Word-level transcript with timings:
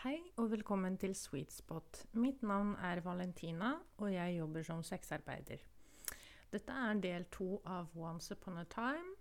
Hei 0.00 0.16
og 0.40 0.46
velkommen 0.48 0.94
til 0.96 1.12
Sweet 1.12 1.52
Spot. 1.52 1.98
Mitt 2.16 2.40
navn 2.40 2.70
er 2.88 3.02
Valentina, 3.04 3.74
og 4.00 4.08
jeg 4.08 4.38
jobber 4.38 4.64
som 4.64 4.80
sexarbeider. 4.80 5.60
Dette 6.48 6.72
er 6.86 7.02
del 7.04 7.26
to 7.28 7.58
av 7.68 7.92
Once 8.00 8.32
upon 8.32 8.56
a 8.56 8.64
time. 8.72 9.12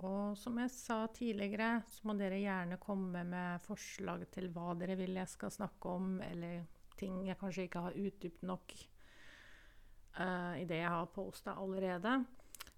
Og 0.00 0.32
som 0.40 0.56
jeg 0.56 0.72
sa 0.72 0.96
tidligere, 1.12 1.82
så 1.84 2.08
må 2.08 2.16
dere 2.16 2.40
gjerne 2.40 2.80
komme 2.80 3.26
med 3.28 3.60
forslag 3.66 4.24
til 4.32 4.48
hva 4.56 4.72
dere 4.80 4.96
vil 5.02 5.20
jeg 5.20 5.34
skal 5.34 5.52
snakke 5.52 5.94
om, 6.00 6.16
eller 6.24 6.64
ting 6.96 7.20
jeg 7.28 7.36
kanskje 7.44 7.68
ikke 7.68 7.84
har 7.90 8.00
utdypt 8.06 8.48
nok 8.54 8.76
uh, 10.16 10.56
i 10.56 10.64
det 10.64 10.80
jeg 10.80 10.96
har 10.96 11.12
posta 11.12 11.60
allerede. 11.60 12.16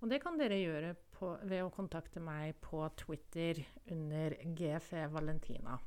Og 0.03 0.11
det 0.11 0.25
kan 0.27 0.43
dere 0.43 0.59
gjøre 0.59 0.95
på, 1.15 1.37
ved 1.47 1.63
å 1.63 1.73
kontakte 1.79 2.19
meg 2.19 2.59
på 2.67 2.83
Twitter 2.99 3.63
under 3.87 4.41
GFE 4.43 5.07
Valentina. 5.15 5.79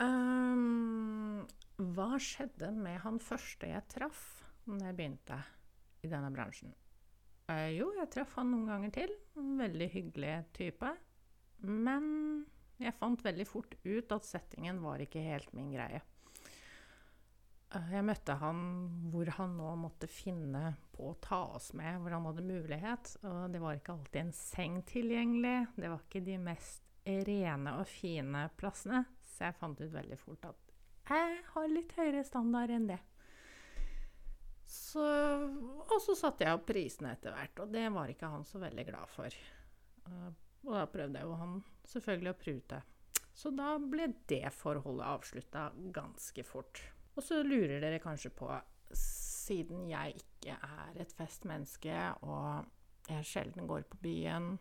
Um, 0.00 1.42
hva 1.92 2.14
skjedde 2.20 2.70
med 2.74 3.00
han 3.04 3.18
første 3.20 3.68
jeg 3.68 3.84
traff 3.92 4.22
når 4.64 4.86
jeg 4.86 4.96
begynte 4.98 5.38
i 6.02 6.10
denne 6.10 6.30
bransjen? 6.32 6.72
Uh, 7.50 7.68
jo, 7.74 7.90
jeg 7.98 8.10
traff 8.14 8.36
han 8.38 8.52
noen 8.52 8.70
ganger 8.70 8.94
til. 8.94 9.12
En 9.38 9.56
veldig 9.60 9.88
hyggelig 9.92 10.36
type. 10.56 10.94
Men 11.62 12.06
jeg 12.82 12.96
fant 12.98 13.20
veldig 13.22 13.46
fort 13.46 13.76
ut 13.84 14.16
at 14.16 14.26
settingen 14.26 14.80
var 14.82 15.02
ikke 15.02 15.22
helt 15.26 15.52
min 15.56 15.72
greie. 15.74 16.00
Uh, 17.72 17.90
jeg 17.92 18.06
møtte 18.06 18.38
han 18.40 18.62
hvor 19.12 19.28
han 19.36 19.58
nå 19.58 19.74
måtte 19.82 20.08
finne 20.10 20.74
på 20.94 21.10
å 21.10 21.18
ta 21.24 21.42
oss 21.58 21.72
med, 21.76 22.00
hvor 22.00 22.16
han 22.16 22.30
hadde 22.30 22.46
mulighet. 22.48 23.16
Og 23.28 23.52
det 23.52 23.60
var 23.62 23.76
ikke 23.76 23.98
alltid 23.98 24.22
en 24.24 24.34
seng 24.36 24.80
tilgjengelig. 24.88 25.58
Det 25.76 25.92
var 25.92 26.06
ikke 26.06 26.24
de 26.24 26.38
mest 26.48 26.88
rene 27.02 27.74
og 27.80 27.88
fine 27.90 28.46
plassene. 28.56 29.02
Så 29.42 29.48
jeg 29.48 29.58
fant 29.58 29.80
ut 29.82 29.90
veldig 29.90 30.16
fort 30.22 30.44
at 30.46 30.68
jeg 31.10 31.38
har 31.48 31.64
litt 31.66 31.92
høyere 31.98 32.20
standard 32.22 32.70
enn 32.70 32.84
det. 32.92 33.00
Så, 34.70 35.02
og 35.02 35.96
så 36.04 36.14
satte 36.14 36.46
jeg 36.46 36.54
opp 36.54 36.68
prisene 36.68 37.10
etter 37.16 37.34
hvert, 37.34 37.58
og 37.64 37.72
det 37.74 37.88
var 37.90 38.12
ikke 38.12 38.30
han 38.30 38.46
så 38.46 38.60
veldig 38.62 38.84
glad 38.86 39.10
for. 39.10 39.34
Uh, 40.06 40.30
og 40.62 40.70
da 40.76 40.84
prøvde 40.94 41.18
jeg 41.18 41.26
jo 41.26 41.40
han 41.40 41.58
selvfølgelig 41.90 42.30
å 42.30 42.38
prute. 42.38 42.80
Så 43.34 43.50
da 43.58 43.74
ble 43.82 44.12
det 44.30 44.54
forholdet 44.54 45.10
avslutta 45.10 45.66
ganske 45.90 46.46
fort. 46.46 46.78
Og 47.16 47.26
så 47.26 47.42
lurer 47.42 47.82
dere 47.82 47.98
kanskje 48.00 48.30
på, 48.38 48.46
siden 48.94 49.88
jeg 49.90 50.22
ikke 50.22 50.54
er 50.54 51.02
et 51.02 51.18
festmenneske, 51.18 51.98
og 52.22 53.10
jeg 53.10 53.26
sjelden 53.26 53.66
går 53.66 53.90
på 53.90 53.98
byen 54.06 54.52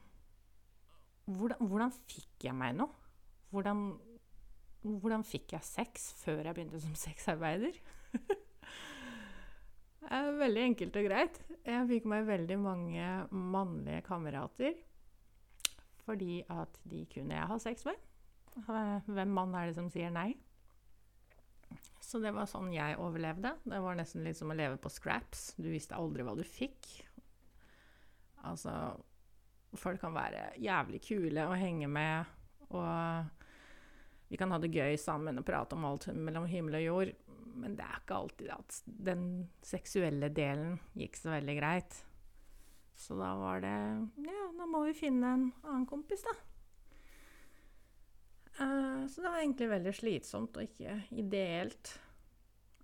hvordan, 1.30 1.70
hvordan 1.70 1.94
fikk 2.10 2.50
jeg 2.50 2.58
meg 2.58 2.74
noe? 2.82 2.98
Hvordan 3.54 3.92
hvordan 4.82 5.26
fikk 5.28 5.56
jeg 5.56 5.68
sex 5.68 6.12
før 6.22 6.46
jeg 6.48 6.58
begynte 6.58 6.82
som 6.82 6.96
sexarbeider? 7.08 7.78
veldig 10.42 10.64
enkelt 10.72 10.98
og 10.98 11.06
greit. 11.08 11.38
Jeg 11.64 11.88
fikk 11.90 12.08
meg 12.10 12.26
veldig 12.28 12.58
mange 12.60 13.10
mannlige 13.32 14.02
kamerater 14.08 14.80
fordi 16.02 16.42
at 16.50 16.80
de 16.90 17.04
kunne 17.14 17.36
jeg 17.38 17.48
ha 17.48 17.58
sex 17.62 17.86
med. 17.86 18.00
Hvem 19.06 19.36
mann 19.38 19.54
er 19.56 19.70
det 19.70 19.78
som 19.78 19.88
sier 19.94 20.10
nei? 20.12 20.34
Så 22.02 22.20
det 22.20 22.34
var 22.36 22.50
sånn 22.50 22.74
jeg 22.74 22.98
overlevde. 23.00 23.54
Det 23.64 23.80
var 23.80 23.96
nesten 23.96 24.26
litt 24.26 24.40
som 24.40 24.52
å 24.52 24.58
leve 24.58 24.80
på 24.82 24.92
scraps. 24.92 25.54
Du 25.62 25.70
visste 25.72 25.96
aldri 25.96 26.26
hva 26.28 26.34
du 26.36 26.44
fikk. 26.44 26.90
Altså 28.50 28.74
Folk 29.80 30.02
kan 30.02 30.12
være 30.12 30.50
jævlig 30.60 31.00
kule 31.06 31.46
å 31.48 31.54
henge 31.56 31.88
med, 31.88 32.28
og 32.76 33.41
vi 34.32 34.40
kan 34.40 34.54
ha 34.54 34.62
det 34.64 34.72
gøy 34.72 34.96
sammen 34.96 35.42
og 35.42 35.44
prate 35.48 35.76
om 35.76 35.84
alt 35.90 36.08
mellom 36.16 36.46
himmel 36.48 36.78
og 36.80 36.86
jord, 36.86 37.10
men 37.60 37.76
det 37.76 37.84
er 37.84 37.98
ikke 38.00 38.20
alltid 38.22 38.54
at 38.54 38.78
den 38.88 39.26
seksuelle 39.66 40.30
delen 40.32 40.78
gikk 40.96 41.20
så 41.20 41.34
veldig 41.34 41.56
greit. 41.58 41.98
Så 42.96 43.18
da 43.20 43.34
var 43.36 43.60
det 43.64 43.76
Ja, 44.24 44.46
da 44.56 44.68
må 44.70 44.86
vi 44.86 44.96
finne 44.96 45.34
en 45.36 45.44
annen 45.66 45.88
kompis, 45.90 46.24
da. 46.24 46.38
Uh, 48.62 49.04
så 49.10 49.24
det 49.24 49.28
var 49.28 49.40
egentlig 49.42 49.68
veldig 49.72 49.94
slitsomt 49.96 50.60
og 50.60 50.68
ikke 50.68 50.96
ideelt. 51.18 51.96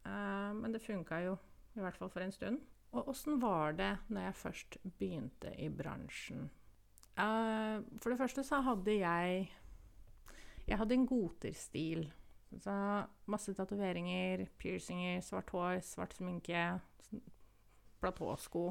Uh, 0.03 0.51
men 0.57 0.73
det 0.75 0.83
funka 0.83 1.21
jo, 1.25 1.37
i 1.77 1.83
hvert 1.83 1.99
fall 1.99 2.11
for 2.11 2.25
en 2.25 2.35
stund. 2.35 2.59
Og 2.91 3.07
åssen 3.11 3.39
var 3.39 3.75
det 3.77 3.93
når 4.07 4.29
jeg 4.29 4.39
først 4.41 4.77
begynte 4.99 5.53
i 5.59 5.69
bransjen? 5.69 6.49
Uh, 7.17 7.83
for 8.01 8.11
det 8.11 8.19
første 8.19 8.43
så 8.43 8.59
hadde 8.65 8.99
jeg 8.99 9.47
jeg 10.67 10.79
hadde 10.79 10.97
en 10.97 11.07
goterstil. 11.07 12.07
Så 12.63 12.73
masse 13.27 13.53
tatoveringer, 13.55 14.45
piercinger, 14.59 15.21
svart 15.25 15.51
hår, 15.51 15.79
svart 15.83 16.15
sminke, 16.15 16.63
platåsko. 18.01 18.69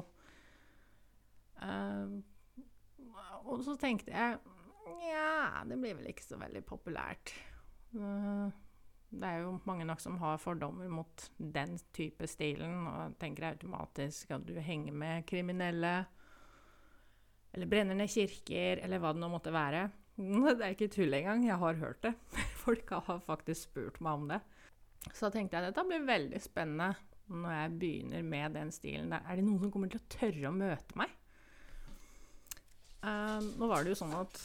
Uh, 1.57 2.19
og 3.49 3.63
så 3.65 3.73
tenkte 3.81 4.13
jeg 4.13 4.37
Nja, 4.87 5.65
det 5.67 5.75
blir 5.81 5.97
vel 5.97 6.09
ikke 6.13 6.25
så 6.25 6.37
veldig 6.39 6.61
populært. 6.65 7.33
Uh, 7.91 8.47
det 9.07 9.27
er 9.27 9.43
jo 9.43 9.57
mange 9.67 9.85
nok 9.87 10.01
som 10.03 10.17
har 10.21 10.39
fordommer 10.41 10.89
mot 10.91 11.27
den 11.37 11.77
type 11.95 12.27
stilen, 12.29 12.87
og 12.87 13.17
tenker 13.21 13.49
automatisk 13.51 14.31
at 14.35 14.45
du 14.47 14.57
henger 14.63 14.95
med 14.95 15.25
kriminelle, 15.29 15.93
eller 17.53 17.71
brenner 17.71 17.97
ned 17.97 18.11
kirker, 18.11 18.83
eller 18.83 19.01
hva 19.01 19.13
det 19.15 19.23
nå 19.23 19.29
måtte 19.31 19.53
være. 19.55 19.87
Det 20.17 20.63
er 20.65 20.73
ikke 20.73 20.89
tull 20.89 21.13
engang, 21.13 21.43
jeg 21.45 21.59
har 21.61 21.77
hørt 21.77 22.01
det. 22.01 22.13
Folk 22.63 22.89
har 22.89 23.19
faktisk 23.25 23.69
spurt 23.69 23.99
meg 24.01 24.17
om 24.17 24.31
det. 24.31 24.39
Så 25.13 25.29
tenkte 25.29 25.55
jeg 25.55 25.63
at 25.63 25.69
dette 25.69 25.85
blir 25.87 26.07
veldig 26.07 26.39
spennende 26.41 26.95
når 27.27 27.53
jeg 27.53 27.75
begynner 27.81 28.23
med 28.25 28.55
den 28.57 28.71
stilen. 28.73 29.13
Er 29.13 29.37
det 29.37 29.45
noen 29.45 29.61
som 29.61 29.71
kommer 29.71 29.91
til 29.91 30.01
å 30.01 30.09
tørre 30.09 30.49
å 30.49 30.55
møte 30.55 30.97
meg? 30.99 31.13
Uh, 33.03 33.43
nå 33.59 33.69
var 33.69 33.83
det 33.83 33.93
jo 33.93 33.99
sånn 33.99 34.15
at 34.17 34.39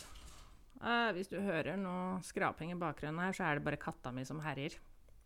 uh, 0.83 1.09
hvis 1.17 1.33
du 1.33 1.39
hører 1.41 1.79
noe 1.81 2.21
skraping 2.27 2.75
i 2.75 2.79
bakgrunnen 2.79 3.23
her, 3.25 3.33
så 3.37 3.49
er 3.49 3.57
det 3.59 3.65
bare 3.67 3.81
katta 3.81 4.13
mi 4.13 4.27
som 4.29 4.43
herjer. 4.45 4.77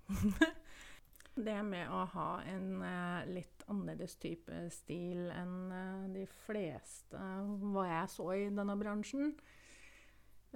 det 1.48 1.58
med 1.66 1.90
å 1.90 2.04
ha 2.14 2.30
en 2.46 2.68
uh, 2.84 3.26
litt 3.28 3.66
annerledes 3.66 4.14
type 4.22 4.62
stil 4.72 5.26
enn 5.34 6.14
de 6.14 6.22
fleste 6.46 7.18
hva 7.66 7.88
jeg 7.90 8.12
så 8.14 8.30
i 8.36 8.46
denne 8.54 8.78
bransjen, 8.78 9.34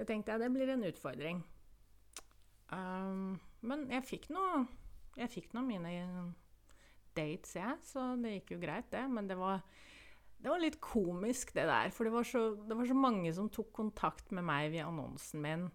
det 0.00 0.09
tenkte 0.09 0.33
jeg 0.33 0.41
det 0.41 0.53
blir 0.55 0.72
en 0.72 0.87
utfordring. 0.88 1.43
Um, 2.72 3.34
men 3.66 3.88
jeg 3.91 4.06
fikk 4.06 4.28
nå 4.31 4.44
Jeg 5.19 5.27
fikk 5.33 5.56
nå 5.56 5.65
mine 5.66 5.91
dates, 7.16 7.56
jeg, 7.59 7.78
så 7.83 8.12
det 8.21 8.37
gikk 8.37 8.55
jo 8.55 8.61
greit, 8.62 8.87
det. 8.93 9.03
Men 9.11 9.27
det 9.28 9.37
var, 9.37 9.61
det 10.41 10.49
var 10.49 10.62
litt 10.62 10.78
komisk, 10.81 11.50
det 11.56 11.66
der. 11.69 11.91
For 11.93 12.06
det 12.06 12.15
var, 12.15 12.25
så, 12.25 12.44
det 12.55 12.78
var 12.78 12.87
så 12.88 12.97
mange 12.97 13.33
som 13.37 13.50
tok 13.53 13.72
kontakt 13.77 14.31
med 14.33 14.47
meg 14.47 14.71
via 14.72 14.87
annonsen 14.88 15.43
min. 15.44 15.66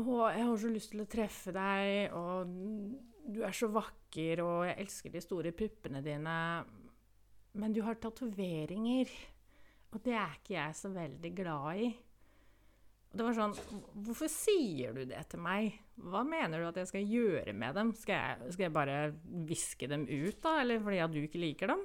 Og 0.00 0.24
jeg 0.32 0.48
har 0.48 0.56
så 0.58 0.70
lyst 0.72 0.90
til 0.90 1.04
å 1.04 1.10
treffe 1.10 1.52
deg', 1.54 2.16
og 2.16 2.48
'du 3.30 3.44
er 3.46 3.54
så 3.54 3.68
vakker', 3.70 4.42
og 4.42 4.64
'jeg 4.66 4.80
elsker 4.82 5.12
de 5.12 5.22
store 5.22 5.52
puppene 5.52 6.02
dine', 6.02 6.64
men 7.54 7.72
du 7.72 7.84
har 7.86 7.94
tatoveringer, 7.94 9.12
og 9.92 10.02
det 10.02 10.16
er 10.18 10.34
ikke 10.34 10.56
jeg 10.56 10.74
så 10.74 10.88
veldig 10.90 11.30
glad 11.36 11.78
i. 11.78 11.92
Det 13.14 13.22
var 13.22 13.36
sånn 13.36 13.54
Hvorfor 14.02 14.30
sier 14.30 14.94
du 14.96 15.04
det 15.06 15.20
til 15.30 15.42
meg? 15.44 15.76
Hva 16.02 16.24
mener 16.26 16.60
du 16.60 16.68
at 16.68 16.80
jeg 16.80 16.90
skal 16.90 17.10
gjøre 17.14 17.54
med 17.54 17.76
dem? 17.78 17.92
Skal 17.98 18.18
jeg, 18.18 18.54
skal 18.54 18.66
jeg 18.66 18.74
bare 18.74 18.98
viske 19.46 19.88
dem 19.90 20.08
ut, 20.08 20.40
da? 20.42 20.56
Eller 20.62 20.82
fordi 20.82 21.02
at 21.04 21.14
du 21.14 21.20
ikke 21.22 21.42
liker 21.42 21.70
dem? 21.70 21.84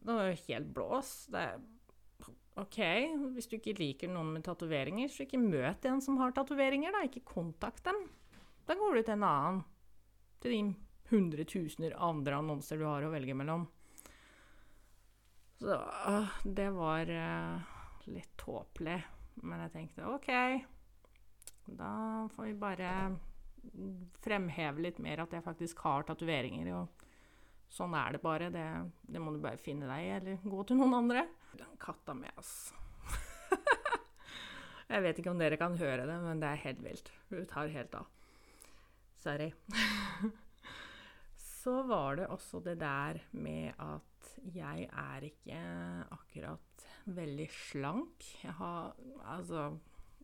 Det 0.00 0.16
var 0.16 0.28
jo 0.28 0.40
helt 0.46 0.72
blås. 0.76 1.12
Det 1.32 1.44
OK, 2.60 2.78
hvis 3.32 3.48
du 3.48 3.56
ikke 3.56 3.76
liker 3.78 4.10
noen 4.10 4.34
med 4.34 4.44
tatoveringer, 4.44 5.08
så 5.08 5.24
ikke 5.24 5.40
møt 5.40 5.86
en 5.88 6.02
som 6.04 6.18
har 6.20 6.34
tatoveringer, 6.36 6.92
da. 6.92 7.04
Ikke 7.06 7.22
kontakt 7.24 7.86
dem. 7.86 8.02
Da 8.68 8.76
går 8.76 8.98
du 8.98 9.02
til 9.02 9.16
en 9.16 9.26
annen. 9.28 9.62
Til 10.42 10.56
de 10.56 10.60
hundretusener 11.10 11.96
andre 12.00 12.40
annonser 12.42 12.80
du 12.80 12.84
har 12.88 13.06
å 13.06 13.12
velge 13.12 13.36
mellom. 13.38 13.64
Så 15.60 15.76
det 16.44 16.68
var 16.72 17.10
uh, 17.12 17.72
litt 18.12 18.36
tåpelig. 18.40 18.98
Men 19.42 19.64
jeg 19.64 19.72
tenkte 19.74 20.08
OK, 20.10 20.30
da 21.78 21.92
får 22.34 22.48
vi 22.50 22.56
bare 22.60 22.92
fremheve 24.24 24.84
litt 24.84 24.98
mer 25.02 25.24
at 25.24 25.32
jeg 25.36 25.44
faktisk 25.44 25.80
har 25.86 26.06
tatoveringer. 26.08 26.72
Og 26.76 27.06
sånn 27.72 27.94
er 27.98 28.16
det 28.16 28.22
bare. 28.24 28.50
Det, 28.52 28.66
det, 29.02 29.22
må 29.22 29.34
du 29.34 29.40
bare 29.42 29.60
finne 29.60 29.88
deg 29.90 30.06
i, 30.06 30.12
eller 30.18 30.44
gå 30.44 30.66
til 30.68 30.80
noen 30.80 30.98
andre. 31.02 31.24
Den 31.58 31.78
katta 31.82 32.16
med, 32.16 32.32
ass. 32.40 32.72
jeg 34.92 35.06
vet 35.06 35.22
ikke 35.22 35.32
om 35.32 35.40
dere 35.40 35.60
kan 35.60 35.78
høre 35.80 36.06
det, 36.08 36.20
men 36.24 36.42
det 36.42 36.52
er 36.52 36.64
helt 36.66 36.84
vilt. 36.84 37.12
Hun 37.30 37.48
tar 37.50 37.72
helt 37.72 37.96
av. 37.98 38.10
Sorry. 39.20 39.50
Så 41.60 41.82
var 41.84 42.16
det 42.16 42.30
også 42.32 42.62
det 42.64 42.78
der 42.80 43.20
med 43.36 43.74
at 43.76 44.09
jeg 44.54 44.88
er 44.88 45.26
ikke 45.26 45.60
akkurat 46.14 46.86
veldig 47.10 47.48
slank. 47.52 48.26
Jeg 48.42 48.52
har 48.58 48.94
Altså, 49.24 49.78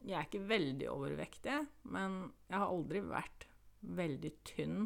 Jeg 0.04 0.18
er 0.18 0.26
ikke 0.26 0.48
veldig 0.48 0.90
overvektig, 0.90 1.54
men 1.90 2.32
jeg 2.48 2.58
har 2.58 2.68
aldri 2.68 3.00
vært 3.00 3.46
veldig 3.80 4.32
tynn. 4.44 4.84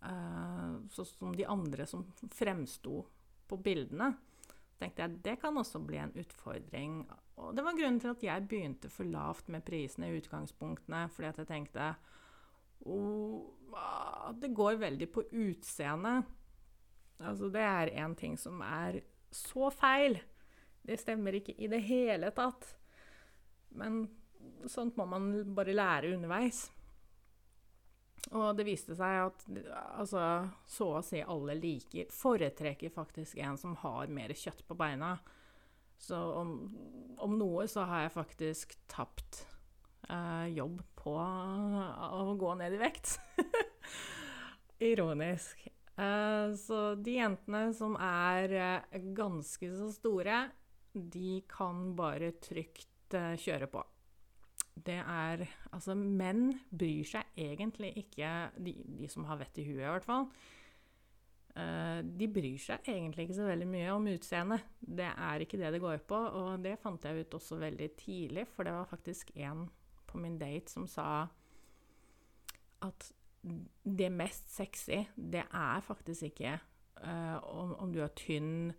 Uh, 0.00 0.80
sånn 0.92 1.06
som 1.06 1.36
de 1.36 1.46
andre 1.48 1.86
som 1.86 2.04
fremsto 2.34 3.04
på 3.48 3.56
bildene. 3.56 4.14
tenkte 4.80 5.02
jeg 5.04 5.22
det 5.24 5.36
kan 5.40 5.56
også 5.56 5.80
bli 5.84 5.98
en 6.00 6.12
utfordring. 6.16 7.02
Og 7.40 7.54
det 7.56 7.64
var 7.64 7.76
grunnen 7.76 8.00
til 8.00 8.12
at 8.12 8.22
jeg 8.24 8.48
begynte 8.48 8.90
for 8.92 9.08
lavt 9.08 9.48
med 9.48 9.64
prisene 9.64 10.10
i 10.10 10.18
utgangspunktene. 10.18 11.06
Fordi 11.12 11.28
at 11.28 11.38
jeg 11.38 11.48
tenkte 11.48 11.94
oh, 12.84 13.48
Det 14.40 14.52
går 14.54 14.80
veldig 14.80 15.08
på 15.12 15.24
utseendet. 15.30 16.36
Altså, 17.20 17.50
det 17.52 17.62
er 17.64 17.94
én 18.00 18.16
ting 18.16 18.36
som 18.40 18.62
er 18.64 19.02
så 19.30 19.70
feil. 19.74 20.18
Det 20.82 20.98
stemmer 21.00 21.36
ikke 21.36 21.54
i 21.60 21.68
det 21.70 21.82
hele 21.86 22.32
tatt. 22.34 22.66
Men 23.76 24.06
sånt 24.70 24.96
må 24.98 25.06
man 25.08 25.30
bare 25.54 25.76
lære 25.76 26.14
underveis. 26.16 26.68
Og 28.36 28.52
det 28.56 28.66
viste 28.68 28.94
seg 28.96 29.22
at 29.24 29.44
altså, 29.96 30.22
så 30.68 30.88
å 30.98 31.04
si 31.04 31.22
alle 31.24 31.54
liker 31.56 32.10
Foretrekker 32.12 32.92
faktisk 32.92 33.38
en 33.40 33.56
som 33.60 33.78
har 33.80 34.12
mer 34.12 34.34
kjøtt 34.36 34.64
på 34.68 34.76
beina. 34.76 35.14
Så 36.00 36.16
om, 36.16 36.52
om 37.20 37.36
noe 37.40 37.66
så 37.68 37.84
har 37.88 38.06
jeg 38.06 38.14
faktisk 38.16 38.76
tapt 38.92 39.42
eh, 40.08 40.46
jobb 40.52 40.80
på 41.00 41.16
å 41.16 42.36
gå 42.40 42.54
ned 42.60 42.76
i 42.76 42.80
vekt. 42.80 43.18
Ironisk. 44.90 45.68
Eh, 46.00 46.54
så 46.56 46.80
de 46.96 47.18
jentene 47.18 47.70
som 47.76 47.96
er 48.00 48.54
eh, 48.56 49.00
ganske 49.16 49.70
så 49.76 49.90
store, 49.92 50.44
de 50.92 51.40
kan 51.50 51.90
bare 51.98 52.32
trygt 52.42 53.16
eh, 53.16 53.34
kjøre 53.40 53.70
på 53.70 53.84
det 54.80 54.96
er 54.96 55.42
Altså, 55.74 55.92
menn 55.94 56.54
bryr 56.70 57.04
seg 57.04 57.34
egentlig 57.36 57.90
ikke 58.00 58.28
De, 58.56 58.72
de 58.96 59.08
som 59.12 59.26
har 59.28 59.36
vett 59.42 59.58
i 59.60 59.64
huet, 59.66 59.82
i 59.82 59.90
hvert 59.90 60.06
fall. 60.06 60.24
De 61.50 62.28
bryr 62.30 62.56
seg 62.62 62.86
egentlig 62.88 63.26
ikke 63.26 63.36
så 63.36 63.48
veldig 63.48 63.66
mye 63.68 63.90
om 63.92 64.06
utseendet. 64.08 64.64
Det 64.80 65.08
er 65.10 65.44
ikke 65.44 65.58
det 65.60 65.72
det 65.74 65.82
går 65.82 66.00
på, 66.08 66.16
og 66.16 66.62
det 66.64 66.78
fant 66.80 67.04
jeg 67.04 67.26
ut 67.26 67.36
også 67.36 67.58
veldig 67.60 67.90
tidlig, 67.98 68.46
for 68.54 68.64
det 68.64 68.72
var 68.78 68.88
faktisk 68.88 69.34
en 69.42 69.66
på 70.08 70.22
min 70.22 70.38
date 70.40 70.72
som 70.72 70.86
sa 70.88 71.26
at 72.86 73.10
det 73.40 74.10
mest 74.12 74.50
sexy, 74.52 75.04
det 75.16 75.44
er 75.46 75.84
faktisk 75.84 76.28
ikke 76.28 76.58
uh, 77.00 77.38
om, 77.48 77.74
om, 77.80 77.92
du 77.92 78.02
er 78.04 78.12
tynn 78.16 78.72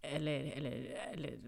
eller, 0.00 0.52
eller, 0.56 0.84
eller 1.10 1.40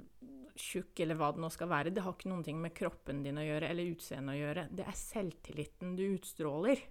tjukk, 0.59 0.99
eller 1.01 1.17
hva 1.17 1.31
det 1.33 1.43
nå 1.45 1.49
skal 1.53 1.71
være. 1.71 1.93
Det 1.95 2.03
har 2.05 2.17
ikke 2.17 2.33
noen 2.33 2.45
ting 2.45 2.59
med 2.61 2.75
kroppen 2.77 3.23
din 3.25 3.39
å 3.41 3.47
gjøre, 3.47 3.71
eller 3.71 3.95
utseendet 3.95 4.35
å 4.35 4.41
gjøre. 4.43 4.67
Det 4.75 4.89
er 4.89 4.99
selvtilliten 4.99 5.95
du 5.97 6.05
utstråler. 6.11 6.83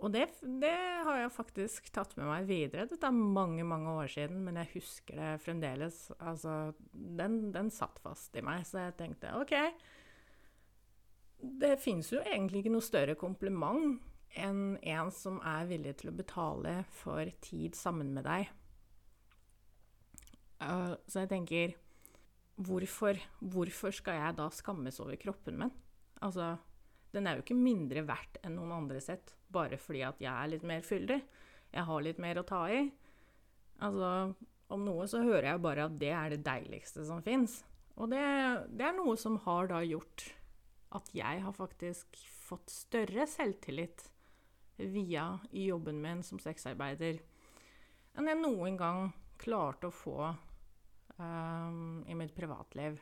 Og 0.00 0.12
det, 0.14 0.24
det, 0.62 0.74
har 1.04 1.18
jeg 1.20 1.32
faktisk 1.34 1.90
tatt 1.92 2.14
med 2.16 2.24
meg 2.30 2.46
videre. 2.48 2.86
Dette 2.88 3.06
er 3.06 3.16
mange, 3.36 3.66
mange 3.68 3.92
år 4.00 4.08
siden, 4.08 4.40
men 4.46 4.56
jeg 4.62 4.72
husker 4.78 5.20
det 5.20 5.30
fremdeles. 5.44 6.06
Altså, 6.16 6.72
den, 6.90 7.42
den 7.52 7.68
satt 7.74 8.00
fast 8.02 8.36
i 8.40 8.44
meg, 8.44 8.64
så 8.68 8.86
jeg 8.86 8.96
tenkte 8.98 9.34
OK. 9.36 9.54
Det 11.40 11.76
finnes 11.80 12.10
jo 12.12 12.20
egentlig 12.20 12.62
ikke 12.62 12.72
noe 12.74 12.84
større 12.84 13.16
kompliment 13.18 14.00
enn 14.38 14.76
en 14.86 15.10
som 15.14 15.40
er 15.46 15.68
villig 15.70 15.96
til 16.00 16.12
å 16.12 16.16
betale 16.16 16.80
for 17.00 17.26
tid 17.42 17.76
sammen 17.78 18.12
med 18.14 18.26
deg. 18.28 18.50
Uh, 20.60 20.94
så 21.08 21.24
jeg 21.24 21.30
tenker 21.32 21.76
hvorfor, 22.60 23.18
hvorfor 23.40 23.94
skal 23.96 24.18
jeg 24.20 24.36
da 24.38 24.50
skammes 24.52 25.00
over 25.00 25.16
kroppen 25.20 25.56
min? 25.62 25.72
Altså, 26.20 26.52
den 27.14 27.26
er 27.26 27.38
jo 27.38 27.44
ikke 27.44 27.58
mindre 27.58 28.04
verdt 28.06 28.38
enn 28.44 28.58
noen 28.58 28.76
andre 28.82 29.00
sett, 29.02 29.32
bare 29.50 29.80
fordi 29.80 30.04
at 30.06 30.20
jeg 30.22 30.30
er 30.30 30.52
litt 30.52 30.66
mer 30.68 30.84
fyldig. 30.86 31.18
Jeg 31.70 31.86
har 31.88 32.04
litt 32.04 32.20
mer 32.22 32.40
å 32.40 32.46
ta 32.46 32.64
i. 32.70 32.84
Altså, 33.80 34.10
om 34.70 34.84
noe 34.86 35.06
så 35.10 35.22
hører 35.24 35.52
jeg 35.52 35.64
bare 35.64 35.86
at 35.88 35.96
det 35.98 36.12
er 36.14 36.34
det 36.34 36.44
deiligste 36.46 37.06
som 37.08 37.22
fins. 37.24 37.62
Og 37.96 38.12
det, 38.12 38.20
det, 38.70 38.84
er 38.86 38.96
noe 38.96 39.16
som 39.18 39.38
har 39.46 39.70
da 39.72 39.80
gjort 39.84 40.28
at 40.96 41.10
jeg 41.14 41.42
har 41.44 41.54
faktisk 41.54 42.18
fått 42.42 42.72
større 42.72 43.26
selvtillit 43.30 44.08
via 44.80 45.26
jobben 45.54 46.00
min 46.02 46.22
som 46.26 46.40
sexarbeider 46.42 47.20
enn 48.18 48.30
jeg 48.30 48.40
noen 48.40 48.78
gang 48.80 49.10
klarte 49.40 49.88
å 49.88 49.94
få 49.94 50.18
um, 51.16 52.02
i 52.04 52.16
mitt 52.18 52.34
privatliv. 52.36 52.98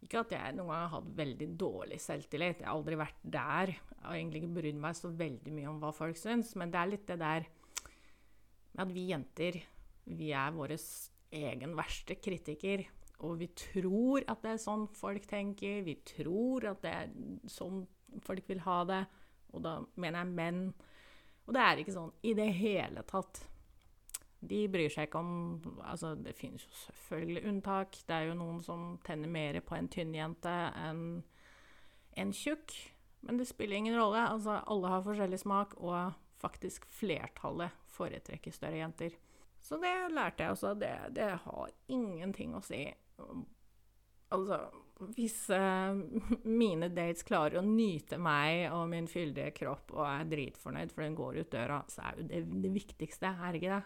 Ikke 0.00 0.22
at 0.22 0.32
jeg 0.32 0.56
noen 0.56 0.70
gang 0.70 0.84
har 0.86 0.92
hatt 0.94 1.10
veldig 1.18 1.48
dårlig 1.60 1.98
selvtillit. 2.00 2.62
Jeg 2.62 2.68
har 2.68 2.76
aldri 2.78 2.96
vært 2.96 3.18
der. 3.20 3.74
Jeg 3.74 4.04
har 4.06 4.16
egentlig 4.16 4.42
ikke 4.44 4.54
brydd 4.60 4.78
meg 4.80 4.96
så 4.96 5.10
veldig 5.12 5.56
mye 5.56 5.72
om 5.72 5.80
hva 5.82 5.90
folk 5.92 6.16
syns, 6.16 6.54
men 6.56 6.72
det 6.72 6.80
er 6.80 6.92
litt 6.94 7.08
det 7.10 7.18
der 7.20 7.48
med 8.70 8.84
at 8.86 8.94
vi 8.94 9.08
jenter, 9.10 9.58
vi 10.06 10.30
er 10.32 10.54
vår 10.54 10.76
egen 11.36 11.76
verste 11.76 12.16
kritiker. 12.22 12.86
Og 13.26 13.38
vi 13.40 13.50
tror 13.56 14.24
at 14.30 14.42
det 14.44 14.54
er 14.54 14.62
sånn 14.62 14.86
folk 14.96 15.26
tenker, 15.28 15.82
vi 15.86 15.98
tror 16.06 16.70
at 16.72 16.82
det 16.84 16.92
er 17.02 17.10
sånn 17.50 17.84
folk 18.24 18.48
vil 18.48 18.62
ha 18.64 18.80
det. 18.88 19.04
Og 19.54 19.62
da 19.64 19.78
mener 20.00 20.24
jeg 20.24 20.36
menn. 20.38 20.62
Og 21.46 21.54
det 21.56 21.62
er 21.64 21.82
ikke 21.82 21.96
sånn 21.96 22.12
i 22.26 22.34
det 22.38 22.48
hele 22.60 23.04
tatt. 23.08 23.42
De 24.40 24.62
bryr 24.72 24.88
seg 24.88 25.08
ikke 25.08 25.20
om 25.20 25.32
Altså, 25.84 26.14
det 26.16 26.36
finnes 26.38 26.64
jo 26.64 26.72
selvfølgelig 26.86 27.44
unntak. 27.50 27.98
Det 28.08 28.16
er 28.16 28.30
jo 28.30 28.38
noen 28.38 28.62
som 28.64 28.94
tenner 29.04 29.28
mer 29.28 29.60
på 29.64 29.76
en 29.76 29.90
tynn 29.92 30.14
jente 30.16 30.54
enn 30.80 31.04
en 32.20 32.32
tjukk. 32.34 32.74
Men 33.26 33.36
det 33.36 33.50
spiller 33.50 33.76
ingen 33.76 33.98
rolle. 33.98 34.22
Altså, 34.22 34.60
alle 34.66 34.92
har 34.92 35.04
forskjellig 35.04 35.42
smak, 35.42 35.76
og 35.76 36.14
faktisk 36.40 36.86
flertallet 36.88 37.74
foretrekker 37.92 38.54
større 38.54 38.80
jenter. 38.80 39.16
Så 39.60 39.76
det 39.76 39.92
lærte 40.14 40.46
jeg 40.46 40.54
også. 40.54 40.74
Det, 40.80 40.92
det 41.16 41.28
har 41.44 41.72
ingenting 41.92 42.56
å 42.56 42.62
si. 42.64 42.86
Altså, 44.30 44.58
hvis 45.16 45.36
uh, 45.54 45.96
mine 46.62 46.90
dates 46.94 47.24
klarer 47.26 47.60
å 47.60 47.66
nyte 47.66 48.18
meg 48.20 48.68
og 48.74 48.84
min 48.92 49.08
fyldige 49.10 49.54
kropp 49.56 49.94
og 49.96 50.04
er 50.06 50.28
dritfornøyd 50.30 50.92
for 50.94 51.06
den 51.06 51.16
går 51.18 51.40
ut 51.40 51.54
døra, 51.54 51.80
så 51.90 52.04
er 52.06 52.20
jo 52.20 52.28
det 52.30 52.44
det 52.66 52.74
viktigste, 52.74 53.32
er 53.32 53.58
ikke 53.58 53.72
det? 53.72 53.80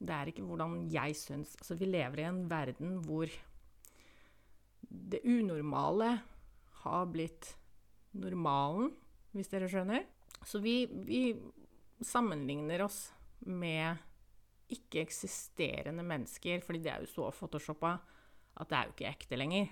Det 0.00 0.16
er 0.16 0.30
ikke 0.30 0.44
hvordan 0.48 0.78
jeg 0.88 1.16
syns 1.18 1.52
Altså, 1.58 1.76
vi 1.76 1.90
lever 1.90 2.22
i 2.22 2.28
en 2.30 2.44
verden 2.48 2.98
hvor 3.04 3.32
det 4.90 5.20
unormale 5.28 6.14
har 6.82 7.10
blitt 7.12 7.52
normalen, 8.16 8.90
hvis 9.36 9.50
dere 9.52 9.68
skjønner. 9.70 10.06
Så 10.46 10.58
vi, 10.64 10.82
vi 11.06 11.36
sammenligner 12.02 12.82
oss 12.82 13.10
med 13.46 14.00
ikke-eksisterende 14.70 16.02
mennesker, 16.06 16.62
fordi 16.64 16.80
det 16.82 16.92
er 16.92 17.04
jo 17.04 17.12
så 17.12 17.28
photoshoppa 17.34 17.98
at 18.56 18.70
det 18.70 18.78
er 18.78 18.88
jo 18.88 18.94
ikke 18.96 19.10
ekte 19.10 19.38
lenger. 19.38 19.68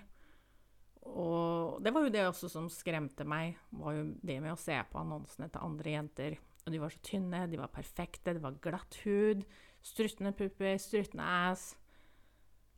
Og 1.09 1.81
det 1.85 1.93
var 1.95 2.05
jo 2.05 2.13
det 2.13 2.27
også 2.27 2.51
som 2.53 2.69
skremte 2.73 3.25
meg, 3.29 3.57
var 3.71 3.97
jo 3.97 4.05
det 4.21 4.39
med 4.45 4.53
å 4.53 4.61
se 4.61 4.77
på 4.91 5.01
annonsene 5.01 5.49
til 5.53 5.65
andre 5.65 5.95
jenter. 5.95 6.39
Og 6.67 6.75
de 6.75 6.81
var 6.83 6.93
så 6.93 7.03
tynne, 7.07 7.47
de 7.49 7.61
var 7.61 7.73
perfekte, 7.73 8.35
det 8.37 8.45
var 8.45 8.59
glatt 8.65 9.01
hud. 9.07 9.45
Struttende 9.85 10.35
pupper, 10.37 10.77
struttende 10.83 11.27
ass. 11.49 11.71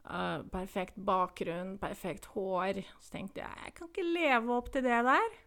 Uh, 0.01 0.47
perfekt 0.49 0.97
bakgrunn, 0.97 1.75
perfekt 1.83 2.31
hår. 2.37 2.85
Så 3.03 3.17
tenkte 3.17 3.43
jeg 3.43 3.65
jeg 3.67 3.77
kan 3.77 3.91
ikke 3.91 4.07
leve 4.07 4.55
opp 4.57 4.71
til 4.73 4.87
det 4.87 5.01
der. 5.09 5.39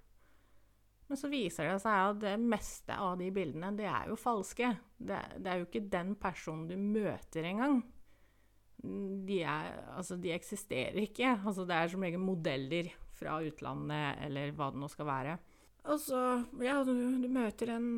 Men 1.08 1.20
så 1.20 1.30
viser 1.32 1.68
det 1.70 1.80
seg 1.84 2.10
at 2.10 2.20
det 2.24 2.36
meste 2.42 2.96
av 2.98 3.18
de 3.20 3.30
bildene, 3.34 3.74
det 3.78 3.88
er 3.88 4.12
jo 4.12 4.20
falske. 4.20 4.74
Det, 4.98 5.20
det 5.40 5.52
er 5.52 5.60
jo 5.62 5.68
ikke 5.68 5.88
den 5.94 6.16
personen 6.20 6.68
du 6.70 6.76
møter 6.80 7.48
engang. 7.48 7.82
De, 8.84 9.40
er, 9.40 9.70
altså, 9.96 10.18
de 10.20 10.34
eksisterer 10.36 10.98
ikke. 11.06 11.38
Altså, 11.46 11.64
det 11.68 11.76
er 11.76 11.92
som 11.92 12.04
regel 12.04 12.20
modeller 12.20 12.92
fra 13.16 13.38
utlandet, 13.46 14.20
eller 14.26 14.52
hva 14.58 14.70
det 14.74 14.82
nå 14.82 14.90
skal 14.92 15.08
være. 15.08 15.38
Og 15.92 16.00
så, 16.00 16.22
ja, 16.64 16.82
du, 16.88 16.94
du 17.24 17.28
møter 17.32 17.76
en 17.76 17.90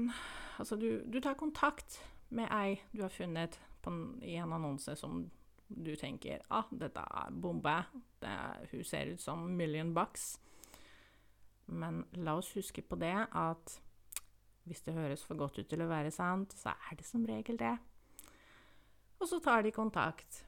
Altså, 0.56 0.78
du, 0.80 1.02
du 1.12 1.18
tar 1.20 1.36
kontakt 1.36 1.98
med 2.32 2.48
ei 2.48 2.78
du 2.96 3.02
har 3.04 3.12
funnet 3.12 3.58
en, 3.88 3.98
i 4.24 4.38
en 4.40 4.54
annonse 4.56 4.96
som 4.96 5.26
du 5.68 5.92
tenker 6.00 6.40
ah, 6.54 6.70
dette 6.72 7.02
er 7.02 7.34
bombe, 7.42 7.74
det, 8.22 8.34
hun 8.72 8.84
ser 8.86 9.12
ut 9.12 9.22
som 9.22 9.42
million 9.58 9.94
bucks. 9.94 10.38
Men 11.66 12.04
la 12.22 12.38
oss 12.38 12.54
huske 12.56 12.86
på 12.86 12.98
det 13.02 13.16
at 13.34 13.76
hvis 14.66 14.82
det 14.86 14.96
høres 14.96 15.26
for 15.26 15.38
godt 15.38 15.60
ut 15.60 15.68
til 15.70 15.84
å 15.84 15.90
være 15.90 16.14
sant, 16.14 16.54
så 16.58 16.74
er 16.74 16.98
det 16.98 17.06
som 17.06 17.26
regel 17.26 17.58
det. 17.60 17.76
Og 19.20 19.28
så 19.30 19.40
tar 19.42 19.66
de 19.66 19.74
kontakt 19.74 20.44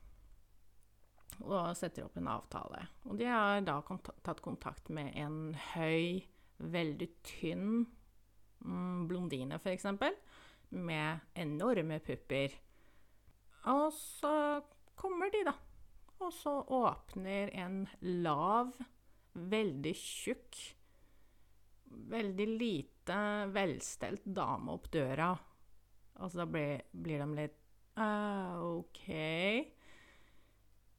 og 1.43 1.75
setter 1.77 2.07
opp 2.07 2.17
en 2.17 2.31
avtale. 2.31 2.88
Og 3.07 3.19
de 3.19 3.27
har 3.29 3.62
da 3.65 3.79
tatt 4.25 4.41
kontakt 4.46 4.89
med 4.93 5.13
en 5.19 5.53
høy, 5.74 6.24
veldig 6.57 7.07
tynn 7.27 7.86
mm, 8.65 9.05
blondine, 9.10 9.60
f.eks 9.62 9.86
med 10.69 11.19
enorme 11.34 12.00
pupper. 12.00 12.55
Og 13.72 13.93
så 13.93 14.62
kommer 14.96 15.31
de, 15.31 15.43
da. 15.48 15.53
Og 16.17 16.34
så 16.34 16.53
åpner 16.74 17.51
en 17.53 17.84
lav, 18.01 18.74
veldig 19.38 19.93
tjukk, 19.96 20.57
veldig 22.12 22.48
lite 22.57 23.19
velstelt 23.53 24.25
dame 24.25 24.74
opp 24.74 24.89
døra. 24.91 25.31
Og 26.17 26.34
så 26.34 26.48
blir, 26.50 26.81
blir 26.91 27.22
de 27.22 27.29
litt 27.38 27.60
uh, 28.00 28.57
OK. 28.79 29.05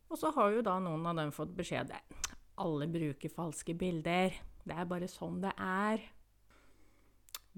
Og 0.08 0.16
så 0.20 0.32
har 0.34 0.54
jo 0.54 0.64
da 0.64 0.78
noen 0.80 1.04
av 1.10 1.18
dem 1.20 1.32
fått 1.36 1.52
beskjed 1.56 1.92
alle 2.58 2.88
bruker 2.90 3.32
falske 3.32 3.74
bilder. 3.78 4.34
Det 4.66 4.76
er 4.76 4.88
bare 4.88 5.08
sånn 5.10 5.40
det 5.42 5.52
er. 5.62 6.02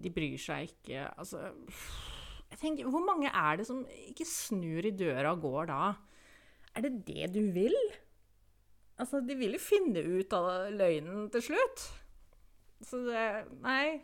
De 0.00 0.12
bryr 0.12 0.38
seg 0.40 0.71
ikke. 0.71 1.07
Altså 1.21 1.50
jeg 2.50 2.59
tenker, 2.59 2.90
Hvor 2.90 3.04
mange 3.07 3.30
er 3.30 3.61
det 3.61 3.66
som 3.69 3.85
ikke 4.11 4.26
snur 4.26 4.87
i 4.87 4.95
døra 4.95 5.35
og 5.35 5.45
går 5.45 5.71
da? 5.71 5.83
Er 6.75 6.87
det 6.87 6.95
det 7.07 7.33
du 7.35 7.42
vil? 7.54 7.76
Altså, 9.00 9.23
de 9.25 9.35
vil 9.38 9.57
jo 9.57 9.62
finne 9.62 10.02
ut 10.04 10.33
av 10.37 10.69
løgnen 10.75 11.30
til 11.33 11.47
slutt. 11.50 11.87
Så 12.85 13.00
det 13.07 13.26
Nei. 13.64 14.02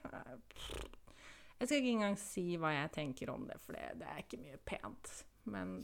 Jeg 1.56 1.68
skal 1.68 1.78
ikke 1.80 1.92
engang 1.94 2.16
si 2.20 2.44
hva 2.60 2.72
jeg 2.74 2.92
tenker 2.92 3.30
om 3.32 3.46
det, 3.48 3.56
for 3.64 3.76
det, 3.76 3.94
det 4.00 4.08
er 4.12 4.22
ikke 4.22 4.40
mye 4.42 4.58
pent. 4.68 5.12
Men, 5.48 5.78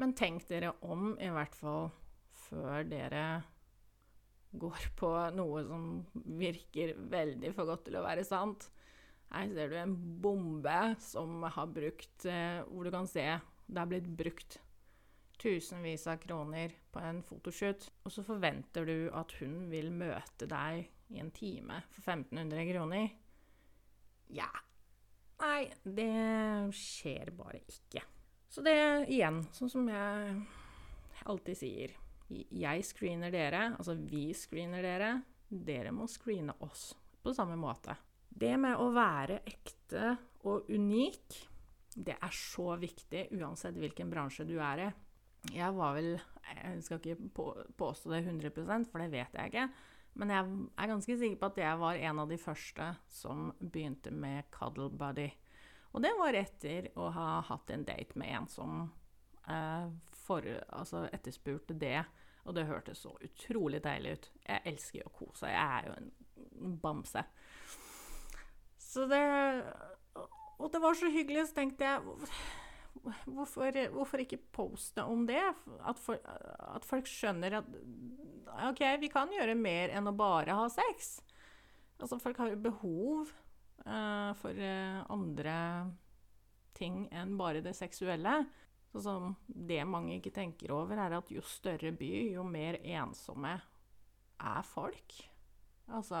men 0.00 0.14
tenk 0.18 0.46
dere 0.48 0.74
om, 0.82 1.14
i 1.22 1.30
hvert 1.30 1.54
fall 1.58 1.90
før 2.48 2.86
dere 2.88 3.24
går 4.54 4.88
på 4.98 5.10
noe 5.34 5.64
som 5.66 5.86
virker 6.38 6.94
veldig 7.10 7.50
for 7.56 7.70
godt 7.70 7.88
til 7.88 7.98
å 7.98 8.04
være 8.04 8.26
sant. 8.26 8.68
Her 9.34 9.50
ser 9.50 9.72
du 9.72 9.78
en 9.80 9.96
bombe 10.22 10.78
som 11.02 11.42
har 11.42 11.70
brukt 11.74 12.26
eh, 12.28 12.60
Hvor 12.68 12.86
du 12.86 12.92
kan 12.94 13.08
se 13.10 13.24
det 13.66 13.80
har 13.80 13.88
blitt 13.88 14.06
brukt 14.06 14.58
tusenvis 15.40 16.06
av 16.06 16.20
kroner 16.22 16.74
på 16.92 17.00
en 17.02 17.22
fotoshoot. 17.24 17.88
Og 18.04 18.12
så 18.12 18.24
forventer 18.26 18.86
du 18.86 18.96
at 19.16 19.34
hun 19.40 19.70
vil 19.72 19.90
møte 19.92 20.48
deg 20.50 20.84
i 21.14 21.20
en 21.20 21.32
time 21.34 21.80
for 21.94 22.04
1500 22.04 22.68
kroner. 22.70 23.08
Ja. 24.36 24.50
Nei, 25.42 25.72
det 25.82 26.10
skjer 26.76 27.32
bare 27.36 27.64
ikke. 27.64 28.04
Så 28.54 28.62
det 28.62 28.78
igjen, 29.10 29.42
sånn 29.50 29.72
som 29.72 29.88
jeg 29.90 30.34
alltid 31.26 31.58
sier 31.58 31.94
jeg 32.34 32.84
screener 32.86 33.32
dere, 33.34 33.64
altså 33.76 33.94
vi 33.98 34.28
screener 34.36 34.84
dere. 34.84 35.10
Dere 35.48 35.92
må 35.94 36.06
screene 36.10 36.54
oss 36.64 36.92
på 37.22 37.34
samme 37.36 37.56
måte. 37.60 37.96
Det 38.28 38.54
med 38.58 38.80
å 38.80 38.88
være 38.94 39.42
ekte 39.46 40.14
og 40.48 40.70
unik, 40.72 41.36
det 41.94 42.16
er 42.16 42.34
så 42.34 42.74
viktig 42.80 43.28
uansett 43.38 43.76
hvilken 43.78 44.10
bransje 44.10 44.46
du 44.48 44.56
er 44.58 44.88
i. 44.88 44.92
Jeg 45.54 45.74
var 45.76 45.92
vel 45.94 46.14
Jeg 46.44 46.80
skal 46.84 46.98
ikke 46.98 47.28
på, 47.36 47.44
påstå 47.76 48.10
det 48.12 48.22
100% 48.24 48.88
for 48.90 49.00
det 49.00 49.12
vet 49.12 49.36
jeg 49.36 49.52
ikke. 49.52 49.68
Men 50.20 50.30
jeg 50.30 50.50
er 50.78 50.90
ganske 50.90 51.16
sikker 51.18 51.38
på 51.40 51.48
at 51.50 51.60
jeg 51.62 51.78
var 51.80 52.00
en 52.08 52.20
av 52.22 52.28
de 52.30 52.38
første 52.38 52.88
som 53.10 53.48
begynte 53.60 54.12
med 54.14 54.48
cuddle 54.54 54.90
buddy. 54.90 55.30
Og 55.94 56.02
det 56.02 56.10
var 56.18 56.34
etter 56.34 56.90
å 56.98 57.08
ha 57.14 57.28
hatt 57.46 57.70
en 57.70 57.86
date 57.86 58.18
med 58.18 58.32
en 58.34 58.48
som 58.50 58.78
eh, 59.46 59.86
for, 60.24 60.46
altså 60.74 61.04
etterspurte 61.14 61.76
det. 61.78 62.00
Og 62.44 62.56
det 62.56 62.66
hørtes 62.68 63.04
så 63.06 63.14
utrolig 63.24 63.80
deilig 63.84 64.16
ut. 64.18 64.26
Jeg 64.42 64.72
elsker 64.72 65.06
å 65.06 65.14
kose. 65.14 65.48
Jeg 65.52 65.78
er 65.78 65.86
jo 65.88 65.94
en 66.00 66.74
bamse. 66.82 67.22
Så 68.80 69.06
det 69.10 69.22
Og 70.58 70.70
det 70.70 70.80
var 70.82 70.94
så 70.94 71.08
hyggelig, 71.10 71.48
så 71.48 71.60
tenkte 71.60 71.84
jeg 71.84 72.18
Hvorfor, 73.26 73.74
hvorfor 73.90 74.22
ikke 74.22 74.38
poste 74.54 75.02
om 75.02 75.24
det? 75.26 75.42
At, 75.82 75.98
for, 75.98 76.20
at, 76.24 76.84
folk 76.86 77.08
skjønner 77.10 77.58
at 77.58 77.66
OK, 78.70 78.82
vi 79.02 79.10
kan 79.12 79.32
gjøre 79.34 79.56
mer 79.58 79.90
enn 79.90 80.06
å 80.08 80.14
bare 80.14 80.54
ha 80.54 80.68
sex. 80.72 81.16
Altså, 81.98 82.20
folk 82.22 82.38
har 82.38 82.52
jo 82.52 82.60
behov 82.64 83.32
for 83.82 84.56
uh, 84.56 85.00
andre 85.12 85.56
ting 86.74 87.04
enn 87.12 87.34
bare 87.38 87.62
det 87.64 87.74
seksuelle. 87.76 88.38
Sånn 88.94 89.34
det 89.46 89.80
mange 89.90 90.16
ikke 90.18 90.32
tenker 90.34 90.72
over, 90.74 90.98
er 91.02 91.16
at 91.18 91.30
jo 91.34 91.42
større 91.46 91.90
by, 91.98 92.10
jo 92.36 92.44
mer 92.46 92.78
ensomme 92.80 93.56
er 94.38 94.68
folk. 94.68 95.16
Altså 95.90 96.20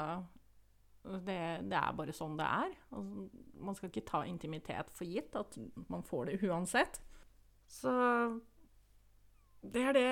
det, 1.04 1.38
det 1.68 1.78
er 1.78 1.96
bare 1.96 2.14
sånn 2.16 2.38
det 2.38 2.48
er. 2.48 2.74
Altså, 2.96 3.26
man 3.60 3.76
skal 3.78 3.90
ikke 3.90 4.06
ta 4.08 4.24
intimitet 4.26 4.90
for 4.94 5.08
gitt, 5.08 5.36
at 5.36 5.58
man 5.92 6.04
får 6.06 6.30
det 6.30 6.38
uansett. 6.48 7.00
Så 7.70 7.92
det 9.64 9.82
er 9.90 9.96
det, 9.96 10.08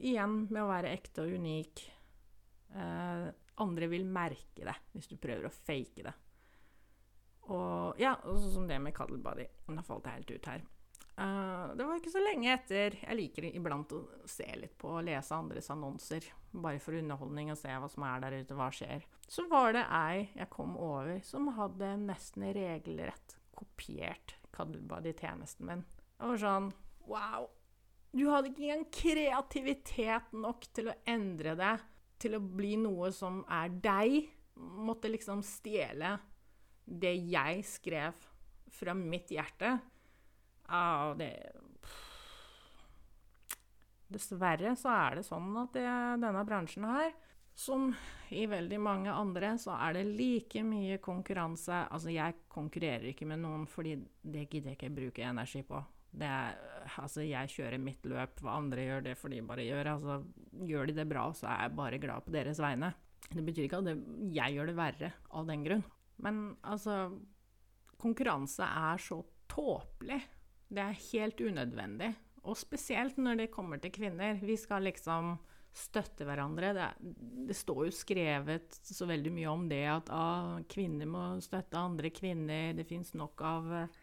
igjen, 0.00 0.42
med 0.50 0.62
å 0.64 0.70
være 0.70 0.92
ekte 0.96 1.24
og 1.24 1.36
unik. 1.38 1.84
Eh, 2.76 3.26
andre 3.62 3.88
vil 3.88 4.04
merke 4.08 4.66
det 4.66 4.74
hvis 4.92 5.08
du 5.08 5.16
prøver 5.20 5.48
å 5.48 5.54
fake 5.54 6.04
det. 6.08 6.14
Og 7.52 8.00
ja, 8.00 8.16
sånn 8.24 8.54
som 8.54 8.66
det 8.70 8.78
med 8.82 8.94
cuddlebody. 8.96 9.46
Nå 9.70 9.84
falt 9.86 10.08
jeg 10.08 10.20
helt 10.20 10.34
ut 10.34 10.50
her. 10.50 10.64
Uh, 11.16 11.72
det 11.72 11.84
var 11.86 11.96
ikke 11.96 12.12
så 12.12 12.20
lenge 12.20 12.50
etter 12.52 12.92
Jeg 13.00 13.16
liker 13.16 13.46
iblant 13.48 13.92
å 13.96 14.02
se 14.28 14.44
litt 14.60 14.74
på 14.76 14.90
og 14.98 15.06
lese 15.06 15.32
andres 15.36 15.70
annonser. 15.72 16.26
Bare 16.52 16.80
for 16.82 16.98
underholdning 16.98 17.52
og 17.54 17.60
se 17.60 17.72
hva 17.72 17.88
som 17.88 18.04
er 18.04 18.24
der 18.24 18.36
ute, 18.42 18.56
hva 18.58 18.68
skjer. 18.74 19.06
Så 19.24 19.46
var 19.48 19.72
det 19.76 19.86
ei 19.88 20.26
jeg 20.36 20.50
kom 20.52 20.76
over 20.76 21.22
som 21.24 21.48
hadde 21.56 21.94
nesten 22.04 22.50
regelrett 22.56 23.38
kopiert 23.56 24.36
Cuddlebody-tjenesten 24.56 25.68
min. 25.68 25.86
Jeg 26.18 26.32
var 26.32 26.42
sånn 26.42 26.72
Wow! 27.06 27.50
Du 28.16 28.28
hadde 28.32 28.48
ikke 28.50 28.64
engang 28.64 28.86
kreativitet 28.92 30.32
nok 30.36 30.64
til 30.76 30.88
å 30.88 30.98
endre 31.08 31.52
det 31.58 31.74
til 32.22 32.36
å 32.36 32.40
bli 32.40 32.76
noe 32.80 33.10
som 33.12 33.42
er 33.52 33.72
deg. 33.84 34.30
Måtte 34.56 35.10
liksom 35.12 35.42
stjele 35.44 36.14
det 36.86 37.14
jeg 37.26 37.62
skrev 37.66 38.26
fra 38.76 38.94
mitt 38.94 39.30
hjerte 39.34 39.74
ah, 40.70 41.12
det 41.18 41.32
Dessverre 44.06 44.76
så 44.78 44.92
er 44.94 45.18
det 45.18 45.26
sånn 45.26 45.48
at 45.58 45.72
det, 45.74 45.86
denne 46.22 46.44
bransjen 46.46 46.84
her, 46.86 47.08
som 47.58 47.88
i 48.30 48.44
veldig 48.46 48.78
mange 48.78 49.10
andre, 49.10 49.54
så 49.58 49.74
er 49.80 49.96
det 49.96 50.04
like 50.12 50.62
mye 50.62 51.00
konkurranse 51.02 51.86
Altså, 51.90 52.12
jeg 52.14 52.36
konkurrerer 52.52 53.08
ikke 53.10 53.26
med 53.26 53.42
noen, 53.42 53.64
fordi 53.66 53.96
det 54.22 54.46
gidder 54.46 54.72
jeg 54.72 54.78
ikke 54.78 54.92
bruke 55.00 55.26
energi 55.26 55.64
på. 55.66 55.80
Er, 56.22 56.54
altså, 57.02 57.24
jeg 57.26 57.50
kjører 57.56 57.82
mitt 57.82 58.06
løp, 58.06 58.38
hva 58.44 58.60
andre 58.60 58.86
gjør, 58.86 59.04
det 59.08 59.16
får 59.18 59.34
de 59.34 59.42
bare 59.50 59.66
gjøre. 59.66 59.96
Altså, 59.98 60.62
gjør 60.70 60.86
de 60.86 60.96
det 61.00 61.08
bra, 61.10 61.26
så 61.34 61.50
er 61.50 61.66
jeg 61.66 61.76
bare 61.82 62.02
glad 62.06 62.28
på 62.28 62.36
deres 62.36 62.62
vegne. 62.62 62.94
Det 63.26 63.42
betyr 63.42 63.66
ikke 63.66 63.82
at 63.82 63.90
det, 63.90 63.98
jeg 64.36 64.54
gjør 64.54 64.70
det 64.70 64.78
verre 64.78 65.12
av 65.34 65.50
den 65.50 65.66
grunn. 65.66 65.86
Men 66.24 66.56
altså 66.64 67.10
Konkurranse 68.00 68.64
er 68.66 69.00
så 69.00 69.22
tåpelig 69.48 70.20
det 70.68 70.82
er 70.82 71.02
helt 71.12 71.40
unødvendig. 71.40 72.10
Og 72.46 72.58
spesielt 72.58 73.18
når 73.18 73.42
det 73.42 73.52
kommer 73.54 73.80
til 73.82 73.92
kvinner. 73.94 74.38
Vi 74.42 74.56
skal 74.58 74.86
liksom 74.86 75.36
støtte 75.76 76.26
hverandre. 76.26 76.72
Det, 76.74 76.88
det 77.50 77.56
står 77.56 77.86
jo 77.88 77.94
skrevet 77.94 78.78
så 78.80 79.06
veldig 79.08 79.32
mye 79.34 79.52
om 79.52 79.66
det 79.70 79.82
at 79.92 80.10
ah, 80.14 80.56
kvinner 80.70 81.08
må 81.10 81.24
støtte 81.44 81.78
andre 81.78 82.10
kvinner. 82.14 82.72
Det 82.78 82.86
fins 82.88 83.12
nok 83.18 83.42
av 83.44 83.70
uh, 83.70 83.96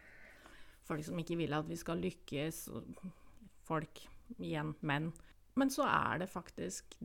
folk 0.88 1.03
som 1.08 1.20
ikke 1.20 1.39
vil 1.39 1.55
at 1.58 1.67
vi 1.67 1.79
skal 1.79 2.03
lykkes. 2.03 2.67
Folk, 3.67 4.03
igjen 4.38 4.75
menn. 4.86 5.12
Men 5.60 5.72
så 5.74 5.88
er 5.88 6.24
det 6.24 6.32
faktisk 6.32 6.98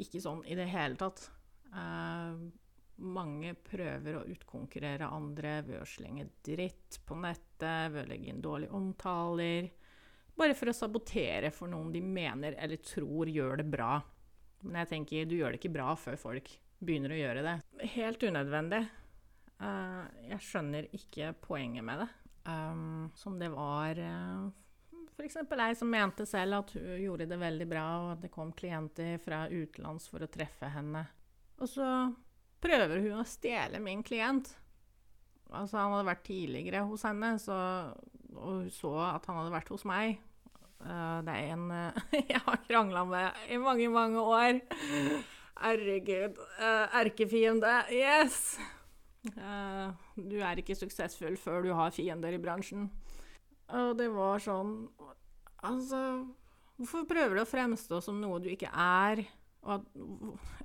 ikke 0.00 0.22
sånn 0.22 0.44
i 0.48 0.56
det 0.58 0.68
hele 0.72 0.96
tatt. 1.00 1.26
Uh, 1.72 2.48
mange 3.02 3.54
prøver 3.66 4.18
å 4.18 4.26
utkonkurrere 4.30 5.08
andre 5.10 5.58
ved 5.66 5.80
å 5.80 5.88
slenge 5.88 6.28
dritt 6.44 7.00
på 7.06 7.16
nettet, 7.18 7.92
ved 7.92 8.04
å 8.04 8.08
legge 8.10 8.30
inn 8.30 8.42
dårlige 8.44 8.76
omtaler. 8.76 9.70
Bare 10.38 10.56
for 10.56 10.70
å 10.70 10.76
sabotere 10.76 11.52
for 11.54 11.70
noen 11.72 11.92
de 11.92 12.02
mener 12.04 12.56
eller 12.58 12.80
tror 12.84 13.30
gjør 13.30 13.60
det 13.62 13.68
bra. 13.72 13.96
Men 14.62 14.82
jeg 14.82 14.92
tenker, 14.94 15.28
du 15.28 15.36
gjør 15.36 15.52
det 15.52 15.60
ikke 15.60 15.74
bra 15.74 15.92
før 15.98 16.18
folk 16.20 16.50
begynner 16.82 17.14
å 17.14 17.20
gjøre 17.20 17.44
det. 17.46 17.56
Helt 17.94 18.22
unødvendig. 18.22 18.82
Uh, 19.62 20.02
jeg 20.26 20.42
skjønner 20.42 20.88
ikke 20.96 21.34
poenget 21.42 21.86
med 21.86 22.04
det. 22.04 22.10
Um, 22.42 23.10
som 23.14 23.36
det 23.38 23.52
var 23.52 23.98
uh, 24.02 24.48
f.eks. 25.14 25.36
ei 25.36 25.74
som 25.78 25.90
mente 25.90 26.26
selv 26.26 26.58
at 26.58 26.72
hun 26.74 26.98
gjorde 26.98 27.28
det 27.30 27.38
veldig 27.38 27.68
bra, 27.70 27.86
og 28.02 28.12
at 28.16 28.24
det 28.24 28.32
kom 28.34 28.50
klienter 28.56 29.18
fra 29.22 29.44
utenlands 29.50 30.08
for 30.10 30.24
å 30.24 30.30
treffe 30.30 30.70
henne. 30.74 31.04
Og 31.62 31.70
så 31.70 31.86
prøver 32.62 33.00
hun 33.02 33.20
å 33.20 33.28
stjele 33.28 33.80
min 33.82 34.02
klient. 34.06 34.50
Altså, 35.52 35.76
han 35.78 35.92
hadde 35.92 36.08
vært 36.08 36.26
tidligere 36.26 36.84
hos 36.88 37.04
henne, 37.04 37.34
så, 37.42 37.56
og 38.32 38.62
hun 38.62 38.68
så 38.72 38.92
at 39.10 39.26
han 39.28 39.40
hadde 39.40 39.54
vært 39.54 39.72
hos 39.74 39.84
meg. 39.88 40.20
Uh, 40.82 41.20
det 41.22 41.34
er 41.38 41.52
en 41.54 41.68
uh, 41.70 41.98
jeg 42.32 42.40
har 42.42 42.62
krangla 42.66 43.04
med 43.06 43.42
i 43.52 43.58
mange, 43.62 43.88
mange 43.92 44.22
år. 44.22 44.62
Herregud. 45.62 46.40
Uh, 46.58 46.86
erkefiende. 47.02 47.82
Yes! 47.94 48.56
du 49.22 50.40
er 50.42 50.58
ikke 50.58 50.74
suksessfull 50.74 51.36
før 51.38 51.60
du 51.62 51.68
har 51.78 51.92
fiender 51.94 52.34
i 52.34 52.40
bransjen. 52.42 52.88
Og 53.70 53.92
det 53.94 54.08
var 54.10 54.42
sånn 54.42 54.72
Altså 55.62 56.00
Hvorfor 56.74 57.04
prøver 57.06 57.38
du 57.38 57.42
å 57.44 57.46
fremstå 57.46 58.00
som 58.02 58.18
noe 58.18 58.40
du 58.42 58.48
ikke 58.50 58.72
er? 58.74 59.22
At, 59.62 59.84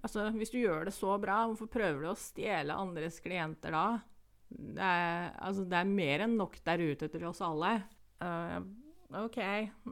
altså, 0.02 0.26
hvis 0.34 0.52
du 0.54 0.58
gjør 0.58 0.88
det 0.88 0.94
så 0.96 1.18
bra, 1.22 1.44
hvorfor 1.46 1.70
prøver 1.70 2.02
du 2.02 2.10
å 2.10 2.18
stjele 2.18 2.78
andres 2.78 3.20
klienter 3.22 3.76
da? 3.76 3.86
Det 4.48 4.82
er, 4.82 5.34
altså, 5.44 5.68
det 5.70 5.78
er 5.78 5.92
mer 5.92 6.24
enn 6.26 6.38
nok 6.40 6.58
der 6.66 6.82
ute 6.82 7.10
til 7.12 7.28
oss 7.30 7.44
alle. 7.46 7.76
Uh, 8.24 8.58
OK, 9.22 9.40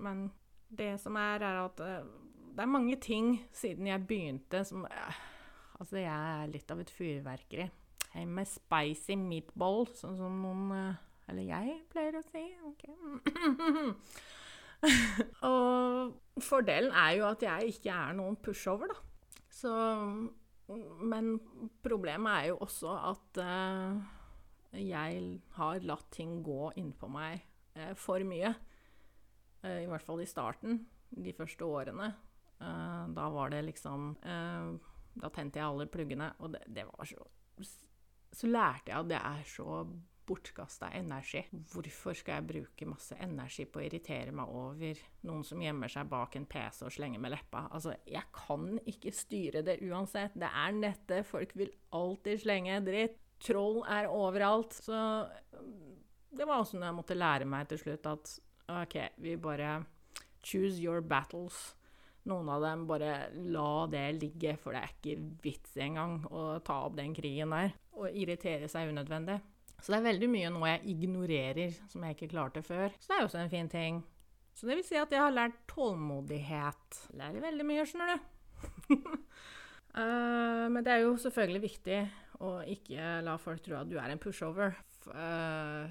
men 0.01 0.25
det 0.73 0.95
som 1.03 1.17
er, 1.21 1.43
er 1.45 1.61
at 1.67 1.83
uh, 1.85 2.07
det 2.55 2.63
er 2.63 2.71
mange 2.71 2.95
ting 3.03 3.35
siden 3.53 3.91
jeg 3.91 4.07
begynte 4.09 4.63
som 4.65 4.87
uh, 4.89 5.23
Altså, 5.75 5.97
jeg 5.99 6.07
er 6.07 6.47
litt 6.47 6.69
av 6.71 6.79
et 6.79 6.91
fyrverkeri. 6.95 7.65
Jeg 8.13 8.27
med 8.31 8.47
spicy 8.47 9.17
meatball, 9.19 9.89
sånn 9.91 10.15
som 10.15 10.37
noen 10.39 10.69
Eller 11.27 11.49
jeg 11.49 11.73
pleier 11.91 12.15
å 12.15 12.21
si. 12.23 12.45
OK. 12.63 12.85
og 15.49 16.41
fordelen 16.43 16.93
er 16.95 17.17
jo 17.19 17.27
at 17.29 17.43
jeg 17.45 17.75
ikke 17.75 17.93
er 17.93 18.15
noen 18.17 18.37
pushover, 18.41 18.91
da. 18.91 18.99
Så 19.55 19.71
Men 21.05 21.35
problemet 21.85 22.31
er 22.31 22.47
jo 22.51 22.57
også 22.65 22.95
at 23.11 23.39
uh, 23.41 23.99
jeg 24.75 25.19
har 25.55 25.85
latt 25.85 26.07
ting 26.11 26.39
gå 26.43 26.71
innpå 26.81 27.09
meg 27.11 27.43
uh, 27.77 27.93
for 27.95 28.23
mye. 28.25 28.51
Uh, 29.63 29.83
I 29.83 29.89
hvert 29.91 30.05
fall 30.05 30.23
i 30.23 30.29
starten, 30.29 30.81
de 31.09 31.33
første 31.33 31.65
årene. 31.65 32.13
da 33.15 33.25
var 33.29 33.49
det 33.49 33.65
liksom 33.65 34.15
Da 35.21 35.29
tente 35.29 35.59
jeg 35.59 35.67
alle 35.67 35.85
pluggene, 35.91 36.31
og 36.39 36.53
det, 36.53 36.61
det 36.67 36.85
var 36.87 37.05
så 37.05 37.25
Så 38.31 38.47
lærte 38.47 38.91
jeg 38.91 38.99
at 38.99 39.09
det 39.09 39.19
er 39.19 39.43
så 39.45 39.85
bortkasta 40.27 40.89
energi. 40.97 41.43
Hvorfor 41.71 42.17
skal 42.17 42.39
jeg 42.39 42.47
bruke 42.49 42.87
masse 42.89 43.17
energi 43.21 43.65
på 43.69 43.81
å 43.81 43.85
irritere 43.85 44.33
meg 44.35 44.51
over 44.51 45.01
noen 45.27 45.43
som 45.47 45.61
gjemmer 45.61 45.91
seg 45.91 46.09
bak 46.11 46.37
en 46.39 46.47
PC 46.49 46.85
og 46.87 46.95
slenger 46.95 47.21
med 47.23 47.35
leppa? 47.35 47.65
Altså, 47.69 47.95
jeg 48.09 48.25
kan 48.35 48.79
ikke 48.85 49.13
styre 49.15 49.63
det 49.65 49.79
uansett. 49.85 50.35
Det 50.37 50.49
er 50.49 50.75
nettet. 50.77 51.29
Folk 51.29 51.55
vil 51.57 51.73
alltid 51.95 52.43
slenge 52.45 52.81
dritt. 52.87 53.21
Troll 53.45 53.81
er 53.91 54.09
overalt. 54.09 54.73
Så 54.73 54.97
det 56.35 56.47
var 56.47 56.61
også 56.61 56.79
noe 56.79 56.89
jeg 56.89 56.99
måtte 56.99 57.17
lære 57.17 57.47
meg 57.49 57.69
til 57.69 57.81
slutt 57.81 58.07
at 58.11 58.37
OK, 58.75 58.95
vi 59.21 59.35
bare 59.37 59.83
Choose 60.45 60.77
your 60.77 61.01
battles. 61.01 61.73
Noen 62.29 62.49
av 62.49 62.61
dem 62.61 62.85
bare 62.89 63.29
la 63.33 63.85
det 63.89 64.05
ligge, 64.19 64.55
for 64.61 64.73
det 64.73 64.81
er 64.81 64.93
ikke 64.93 65.15
vits 65.43 65.75
engang 65.81 66.19
å 66.29 66.59
ta 66.65 66.83
opp 66.85 66.95
den 66.97 67.13
krigen 67.17 67.53
der. 67.53 67.73
Og 67.97 68.13
irritere 68.13 68.69
seg 68.69 68.91
unødvendig. 68.93 69.39
Så 69.81 69.91
det 69.91 69.99
er 69.99 70.09
veldig 70.09 70.29
mye 70.31 70.51
nå 70.53 70.65
jeg 70.69 70.95
ignorerer 70.95 71.73
som 71.91 72.03
jeg 72.05 72.17
ikke 72.17 72.31
klarte 72.33 72.63
før. 72.65 72.93
Så 72.99 73.09
det 73.09 73.17
er 73.17 73.23
jo 73.23 73.29
også 73.29 73.41
en 73.43 73.53
fin 73.53 73.71
ting. 73.71 74.03
Så 74.55 74.69
det 74.69 74.77
vil 74.79 74.87
si 74.87 74.95
at 74.95 75.11
jeg 75.11 75.19
har 75.19 75.33
lært 75.35 75.57
tålmodighet. 75.67 76.99
Lærer 77.19 77.43
veldig 77.43 77.65
mye, 77.67 77.85
skjønner 77.85 78.15
du. 78.15 78.29
uh, 79.99 80.65
men 80.73 80.79
det 80.85 80.93
er 80.93 81.03
jo 81.03 81.17
selvfølgelig 81.19 81.63
viktig 81.67 81.99
å 82.45 82.57
ikke 82.71 83.19
la 83.25 83.35
folk 83.41 83.63
tro 83.65 83.77
at 83.81 83.91
du 83.91 83.97
er 83.99 84.13
en 84.13 84.21
pushover. 84.21 84.77
Uh, 85.07 85.89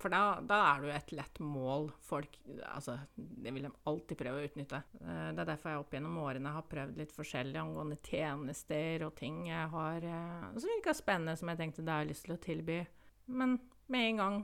for 0.00 0.10
da, 0.10 0.40
da, 0.42 0.58
er 0.72 0.82
du 0.82 0.90
et 0.90 1.12
lett 1.14 1.40
mål. 1.42 1.90
Folk 2.02 2.38
Altså, 2.66 2.96
det 3.16 3.52
vil 3.54 3.68
de 3.68 3.72
alltid 3.90 4.18
prøve 4.18 4.40
å 4.40 4.48
utnytte. 4.48 4.80
Uh, 5.00 5.30
det 5.34 5.44
er 5.44 5.50
derfor 5.52 5.72
jeg 5.72 5.82
opp 5.84 5.94
gjennom 5.94 6.18
årene 6.24 6.54
har 6.56 6.66
prøvd 6.70 7.00
litt 7.00 7.14
forskjellig 7.14 7.60
angående 7.60 7.98
tjenester 8.02 9.06
og 9.06 9.14
ting 9.18 9.44
jeg 9.50 9.70
har 9.74 10.08
uh, 10.08 10.50
som 10.56 10.72
virka 10.72 10.96
spennende, 10.96 11.36
som 11.38 11.52
jeg 11.52 11.62
tenkte 11.62 11.86
det 11.86 11.98
har 12.00 12.08
lyst 12.08 12.26
til 12.26 12.36
å 12.36 12.42
tilby. 12.42 12.80
Men 13.30 13.58
med 13.92 14.08
en 14.10 14.22
gang 14.22 14.40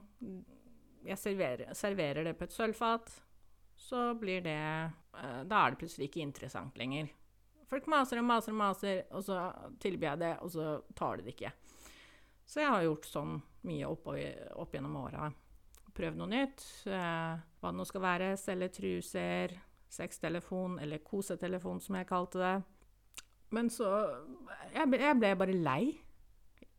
jeg 1.07 1.19
serverer, 1.19 1.73
serverer 1.77 2.29
det 2.29 2.37
på 2.37 2.47
et 2.47 2.55
sølvfat, 2.55 3.15
så 3.81 4.11
blir 4.21 4.43
det 4.45 4.61
Da 5.49 5.57
er 5.63 5.73
det 5.73 5.79
plutselig 5.81 6.11
ikke 6.11 6.21
interessant 6.21 6.77
lenger. 6.77 7.09
Folk 7.71 7.87
maser 7.89 8.21
og 8.21 8.27
maser 8.29 8.53
og 8.53 8.59
maser, 8.61 9.03
og 9.15 9.25
så 9.25 9.39
tilbyr 9.81 10.11
jeg 10.11 10.21
det, 10.21 10.31
og 10.45 10.53
så 10.53 10.67
tar 10.99 11.17
de 11.17 11.25
det 11.25 11.37
ikke. 11.37 11.53
Så 12.51 12.65
jeg 12.65 12.73
har 12.73 12.83
gjort 12.83 13.07
sånn 13.07 13.37
mye 13.69 13.87
opp, 13.87 14.09
opp 14.59 14.73
gjennom 14.75 14.97
åra. 14.99 15.29
Prøvd 15.95 16.19
noe 16.19 16.31
nytt. 16.33 16.65
Eh, 16.91 17.35
hva 17.61 17.71
det 17.71 17.79
nå 17.79 17.87
skal 17.87 18.03
være. 18.03 18.31
Selge 18.41 18.71
truser, 18.75 19.55
sextelefon, 19.91 20.81
eller 20.83 21.05
kosetelefon, 21.07 21.79
som 21.85 22.01
jeg 22.01 22.09
kalte 22.11 22.43
det. 22.43 22.57
Men 23.55 23.71
så 23.71 23.87
Jeg, 24.75 24.87
jeg 24.99 25.19
ble 25.19 25.33
bare 25.39 25.55
lei. 25.55 25.85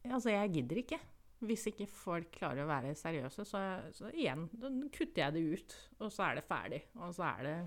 Altså, 0.09 0.33
jeg 0.33 0.53
gidder 0.57 0.83
ikke. 0.83 0.99
Hvis 1.41 1.65
ikke 1.71 1.87
folk 1.89 2.29
klarer 2.35 2.65
å 2.65 2.69
være 2.69 2.93
seriøse, 2.95 3.45
så, 3.47 3.63
så 3.95 4.11
igjen, 4.11 4.45
da 4.53 4.69
kutter 4.93 5.23
jeg 5.23 5.35
det 5.37 5.47
ut. 5.55 5.75
Og 6.03 6.11
så 6.13 6.27
er 6.27 6.39
det 6.39 6.47
ferdig. 6.51 6.83
Og 6.99 7.15
så 7.15 7.29
er 7.31 7.43
det 7.47 7.57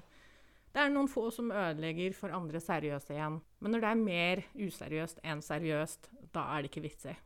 Det 0.74 0.82
er 0.82 0.90
noen 0.92 1.08
få 1.08 1.30
som 1.32 1.52
ødelegger 1.54 2.16
for 2.18 2.36
andre 2.36 2.60
seriøse 2.60 3.16
igjen. 3.16 3.40
Men 3.60 3.74
når 3.74 3.84
det 3.84 3.92
er 3.92 4.08
mer 4.08 4.48
useriøst 4.58 5.24
enn 5.24 5.40
seriøst, 5.44 6.10
da 6.34 6.50
er 6.52 6.64
det 6.64 6.72
ikke 6.72 6.84
vits 6.84 7.08
i. 7.08 7.16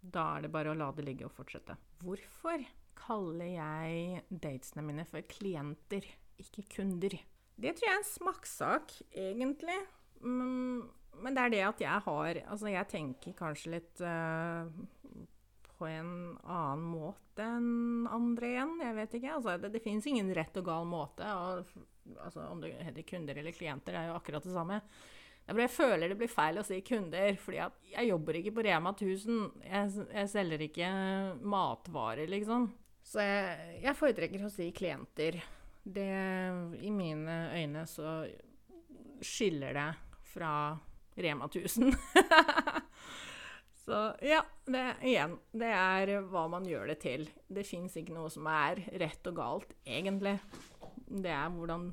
Da 0.00 0.26
er 0.36 0.46
det 0.46 0.52
bare 0.54 0.72
å 0.72 0.78
la 0.78 0.90
det 0.96 1.04
ligge 1.06 1.26
og 1.28 1.34
fortsette. 1.36 1.76
Hvorfor 2.04 2.64
kaller 3.00 3.50
jeg 3.52 4.22
datesene 4.30 4.84
mine 4.86 5.04
for 5.08 5.24
klienter, 5.28 6.06
ikke 6.40 6.64
kunder? 6.76 7.16
Det 7.60 7.74
tror 7.76 7.86
jeg 7.86 7.92
er 7.92 8.00
en 8.00 8.08
smakssak, 8.08 8.94
egentlig. 9.12 9.76
Mm, 10.24 10.88
men 11.20 11.36
det 11.36 11.44
er 11.44 11.52
det 11.52 11.60
at 11.66 11.82
jeg 11.84 12.04
har 12.06 12.40
Altså, 12.46 12.70
jeg 12.72 12.88
tenker 12.92 13.36
kanskje 13.36 13.74
litt 13.76 14.02
uh, 14.04 14.68
på 15.76 15.88
en 15.88 16.10
annen 16.44 16.84
måte 16.92 17.44
enn 17.44 18.08
andre 18.08 18.52
igjen. 18.54 18.74
Jeg 18.84 18.96
vet 18.98 19.16
ikke. 19.20 19.36
Altså, 19.36 19.56
det, 19.60 19.72
det 19.76 19.84
fins 19.84 20.08
ingen 20.08 20.32
rett 20.36 20.56
og 20.60 20.68
gal 20.68 20.88
måte. 20.88 21.24
Og, 21.24 21.72
altså, 22.16 22.44
om 22.48 22.60
det 22.64 22.74
heter 22.80 23.08
kunder 23.08 23.40
eller 23.40 23.56
klienter, 23.56 23.96
det 23.96 24.02
er 24.02 24.12
jo 24.12 24.18
akkurat 24.18 24.44
det 24.48 24.56
samme. 24.56 24.80
Jeg 25.50 25.72
føler 25.72 26.10
det 26.10 26.18
blir 26.20 26.30
feil 26.30 26.60
å 26.60 26.66
si 26.66 26.80
kunder, 26.86 27.34
fordi 27.42 27.62
jeg 27.90 28.10
jobber 28.10 28.38
ikke 28.38 28.52
på 28.58 28.64
Rema 28.66 28.92
1000. 28.94 29.40
Jeg, 29.64 30.04
jeg 30.14 30.30
selger 30.30 30.66
ikke 30.66 30.90
matvarer, 31.42 32.30
liksom. 32.30 32.68
Så 33.06 33.24
jeg, 33.24 33.80
jeg 33.82 33.98
foretrekker 33.98 34.44
å 34.46 34.52
si 34.52 34.68
klienter. 34.76 35.40
Det 35.82 36.06
I 36.84 36.92
mine 36.92 37.40
øyne 37.56 37.86
så 37.88 38.20
skiller 39.24 39.74
det 39.76 39.88
fra 40.30 40.52
Rema 41.20 41.48
1000. 41.50 41.90
så 43.84 44.02
ja, 44.22 44.44
det, 44.70 44.84
igjen. 45.02 45.38
Det 45.50 45.72
er 45.74 46.14
hva 46.30 46.46
man 46.52 46.68
gjør 46.68 46.92
det 46.92 47.00
til. 47.02 47.26
Det 47.48 47.66
fins 47.66 47.96
ikke 47.98 48.14
noe 48.14 48.30
som 48.32 48.46
er 48.52 48.84
rett 49.02 49.32
og 49.32 49.40
galt, 49.40 49.74
egentlig 49.88 50.38
det 51.10 51.30
er 51.34 51.48
hvordan, 51.50 51.88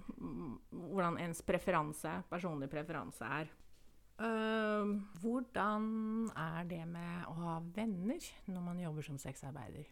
hvordan 0.70 1.18
ens 1.24 1.42
preferanse, 1.46 2.12
personlig 2.30 2.70
preferanse 2.70 3.26
er. 3.26 3.50
Uh, 4.18 4.98
hvordan 5.22 6.30
er 6.34 6.66
det 6.70 6.84
med 6.90 7.26
å 7.30 7.36
ha 7.38 7.56
venner 7.76 8.30
når 8.50 8.64
man 8.66 8.80
jobber 8.82 9.06
som 9.06 9.18
sexarbeider? 9.22 9.90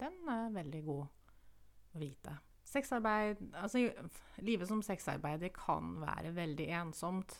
Den 0.00 0.16
er 0.28 0.56
veldig 0.56 0.82
god 0.84 1.04
å 1.04 2.00
vite. 2.00 2.34
Sexarbeid 2.72 3.40
Altså, 3.60 3.84
livet 4.44 4.68
som 4.68 4.82
sexarbeider 4.84 5.52
kan 5.54 5.98
være 6.00 6.32
veldig 6.36 6.68
ensomt. 6.80 7.36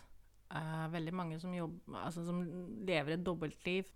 Uh, 0.53 0.89
veldig 0.93 1.15
mange 1.17 1.41
som, 1.41 1.55
jobber, 1.57 1.97
altså, 2.03 2.25
som 2.27 2.43
lever 2.85 3.17
et 3.17 3.25
dobbeltliv. 3.25 3.89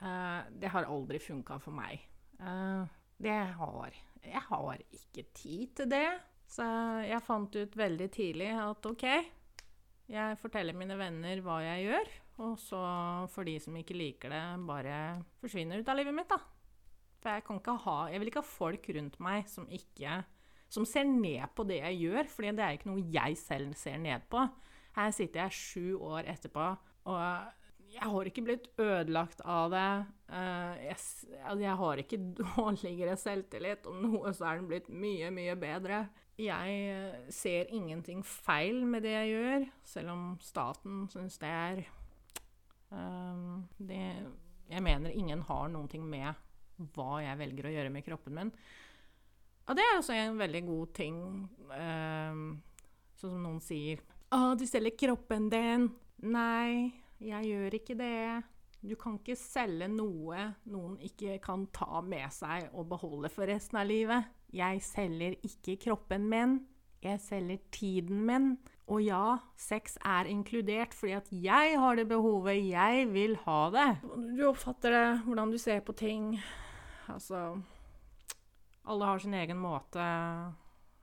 Uh, 0.00 0.40
det 0.60 0.72
har 0.72 0.88
aldri 0.88 1.20
funka 1.20 1.60
for 1.60 1.76
meg. 1.76 2.00
Uh, 2.40 2.88
det 3.22 3.36
har 3.58 3.98
jeg 4.26 4.42
har 4.48 4.82
ikke 4.90 5.24
tid 5.34 5.74
til 5.78 5.90
det. 5.92 6.06
Så 6.52 6.64
jeg 7.06 7.24
fant 7.24 7.54
ut 7.56 7.76
veldig 7.78 8.08
tidlig 8.12 8.50
at 8.60 8.86
OK, 8.90 9.06
jeg 10.12 10.40
forteller 10.40 10.76
mine 10.76 10.98
venner 11.00 11.40
hva 11.44 11.62
jeg 11.64 11.86
gjør, 11.86 12.10
og 12.44 12.58
så 12.60 12.80
for 13.32 13.48
de 13.48 13.54
som 13.62 13.76
ikke 13.78 13.96
liker 13.96 14.32
det, 14.34 14.42
bare 14.68 14.96
forsvinner 15.40 15.80
ut 15.80 15.88
av 15.88 15.96
livet 15.96 16.16
mitt, 16.16 16.28
da. 16.28 16.40
For 17.22 17.36
jeg 17.36 17.44
kan 17.46 17.60
ikke 17.60 17.76
ha 17.84 17.96
Jeg 18.10 18.18
vil 18.18 18.28
ikke 18.32 18.40
ha 18.42 18.48
folk 18.48 18.86
rundt 18.96 19.18
meg 19.22 19.44
som 19.46 19.68
ikke 19.70 20.16
Som 20.66 20.82
ser 20.88 21.04
ned 21.06 21.52
på 21.54 21.62
det 21.68 21.76
jeg 21.78 22.00
gjør, 22.00 22.30
fordi 22.32 22.50
det 22.58 22.64
er 22.64 22.78
ikke 22.78 22.90
noe 22.90 23.04
jeg 23.14 23.36
selv 23.38 23.76
ser 23.78 24.00
ned 24.02 24.24
på. 24.32 24.42
Her 24.96 25.12
sitter 25.14 25.44
jeg 25.44 25.54
sju 25.54 26.00
år 26.00 26.26
etterpå, 26.32 26.64
og 27.12 27.52
jeg 27.92 28.08
har 28.08 28.28
ikke 28.28 28.44
blitt 28.46 28.68
ødelagt 28.80 29.42
av 29.44 29.72
det. 29.72 29.88
Jeg, 30.32 30.96
altså, 31.44 31.60
jeg, 31.60 31.76
har 31.82 32.02
ikke 32.02 32.18
dårligere 32.40 33.16
selvtillit. 33.20 33.88
Om 33.88 34.02
noe 34.06 34.32
så 34.36 34.48
er 34.48 34.60
den 34.60 34.68
blitt 34.70 34.88
mye, 34.88 35.30
mye 35.34 35.56
bedre. 35.60 36.04
Jeg 36.40 36.76
eh, 36.90 37.18
ser 37.32 37.72
ingenting 37.74 38.22
feil 38.24 38.80
med 38.88 39.04
det 39.04 39.12
jeg 39.12 39.34
gjør, 39.34 39.66
selv 39.84 40.14
om 40.14 40.22
staten 40.40 41.04
syns 41.12 41.36
det 41.42 41.50
er 41.52 41.82
uh, 42.88 43.60
det, 43.76 44.00
Jeg 44.72 44.82
mener 44.82 45.12
ingen 45.12 45.44
har 45.44 45.68
ting 45.92 46.06
med 46.08 46.32
hva 46.96 47.20
jeg 47.20 47.38
velger 47.38 47.68
å 47.68 47.74
gjøre 47.74 47.92
med 47.92 48.06
kroppen 48.06 48.38
min. 48.38 48.54
Og 49.68 49.76
det 49.76 49.84
er 49.84 49.98
også 49.98 50.16
en 50.16 50.40
veldig 50.40 50.62
god 50.66 50.94
ting, 50.96 51.18
sånn 51.70 52.56
som 53.20 53.44
noen 53.44 53.60
sier. 53.62 54.00
'Å, 54.32 54.56
du 54.58 54.64
selger 54.66 54.96
kroppen 54.98 55.46
din.' 55.52 55.92
Nei, 56.22 57.01
jeg 57.22 57.48
gjør 57.52 57.78
ikke 57.78 57.96
det. 57.98 58.42
Du 58.82 58.96
kan 58.98 59.14
ikke 59.20 59.38
selge 59.38 59.86
noe 59.92 60.48
noen 60.66 60.96
ikke 61.06 61.36
kan 61.42 61.68
ta 61.74 62.00
med 62.02 62.32
seg 62.34 62.72
og 62.74 62.88
beholde 62.90 63.30
for 63.30 63.46
resten 63.46 63.78
av 63.78 63.86
livet. 63.86 64.26
Jeg 64.52 64.82
selger 64.82 65.36
ikke 65.46 65.78
kroppen 65.84 66.26
min. 66.30 66.56
Jeg 67.02 67.22
selger 67.22 67.62
tiden 67.74 68.24
min. 68.26 68.48
Og 68.90 69.04
ja, 69.06 69.38
sex 69.58 69.94
er 70.02 70.28
inkludert 70.30 70.94
fordi 70.98 71.14
at 71.14 71.30
jeg 71.30 71.78
har 71.78 71.98
det 71.98 72.08
behovet. 72.10 72.58
Jeg 72.66 73.06
vil 73.14 73.38
ha 73.46 73.60
det. 73.74 73.88
Du 74.34 74.42
oppfatter 74.50 74.94
det, 74.96 75.06
hvordan 75.28 75.54
du 75.54 75.58
ser 75.62 75.80
på 75.86 75.94
ting. 75.94 76.34
Altså 77.10 77.60
Alle 78.82 79.06
har 79.06 79.22
sin 79.22 79.34
egen 79.38 79.62
måte 79.62 80.02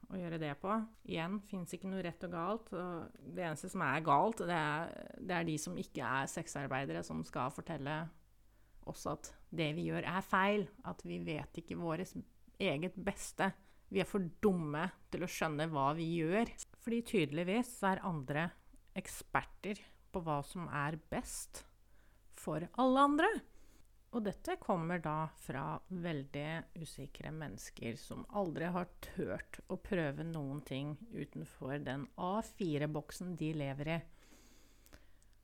å 0.09 0.17
gjøre 0.17 0.39
det 0.41 0.53
på. 0.61 0.73
Igjen 1.09 1.37
fins 1.49 1.73
ikke 1.75 1.89
noe 1.91 2.03
rett 2.05 2.23
og 2.25 2.33
galt. 2.33 2.71
Og 2.73 3.25
det 3.35 3.45
eneste 3.45 3.69
som 3.71 3.83
er 3.85 4.05
galt, 4.05 4.41
det 4.49 4.57
er, 4.57 4.93
det 5.21 5.35
er 5.37 5.47
de 5.47 5.57
som 5.61 5.77
ikke 5.77 6.05
er 6.05 6.31
sexarbeidere, 6.31 7.03
som 7.05 7.21
skal 7.27 7.53
fortelle 7.53 8.01
oss 8.89 9.05
at 9.09 9.31
det 9.53 9.71
vi 9.77 9.89
gjør, 9.89 10.07
er 10.09 10.25
feil. 10.25 10.65
At 10.89 11.03
vi 11.05 11.19
vet 11.25 11.61
ikke 11.61 11.77
vårt 11.79 12.15
eget 12.59 12.97
beste. 12.97 13.51
Vi 13.89 14.01
er 14.01 14.09
for 14.09 14.25
dumme 14.41 14.87
til 15.13 15.25
å 15.25 15.29
skjønne 15.29 15.69
hva 15.71 15.91
vi 15.97 16.09
gjør. 16.19 16.51
Fordi 16.81 17.03
tydeligvis 17.13 17.77
er 17.89 18.03
andre 18.07 18.49
eksperter 18.97 19.81
på 20.09 20.21
hva 20.25 20.39
som 20.45 20.65
er 20.73 20.97
best 21.11 21.63
for 22.39 22.65
alle 22.81 23.05
andre. 23.11 23.29
Og 24.09 24.23
dette 24.25 24.55
kommer 24.57 25.01
da 25.03 25.27
fra 25.37 25.63
veldig 25.87 26.81
usikre 26.81 27.29
mennesker 27.31 27.97
som 28.01 28.23
aldri 28.33 28.71
har 28.73 28.87
turt 29.05 29.59
å 29.69 29.77
prøve 29.77 30.25
noen 30.25 30.63
ting 30.65 30.95
utenfor 31.13 31.77
den 31.85 32.07
A4-boksen 32.17 33.35
de 33.37 33.51
lever 33.53 33.91
i. 33.93 33.99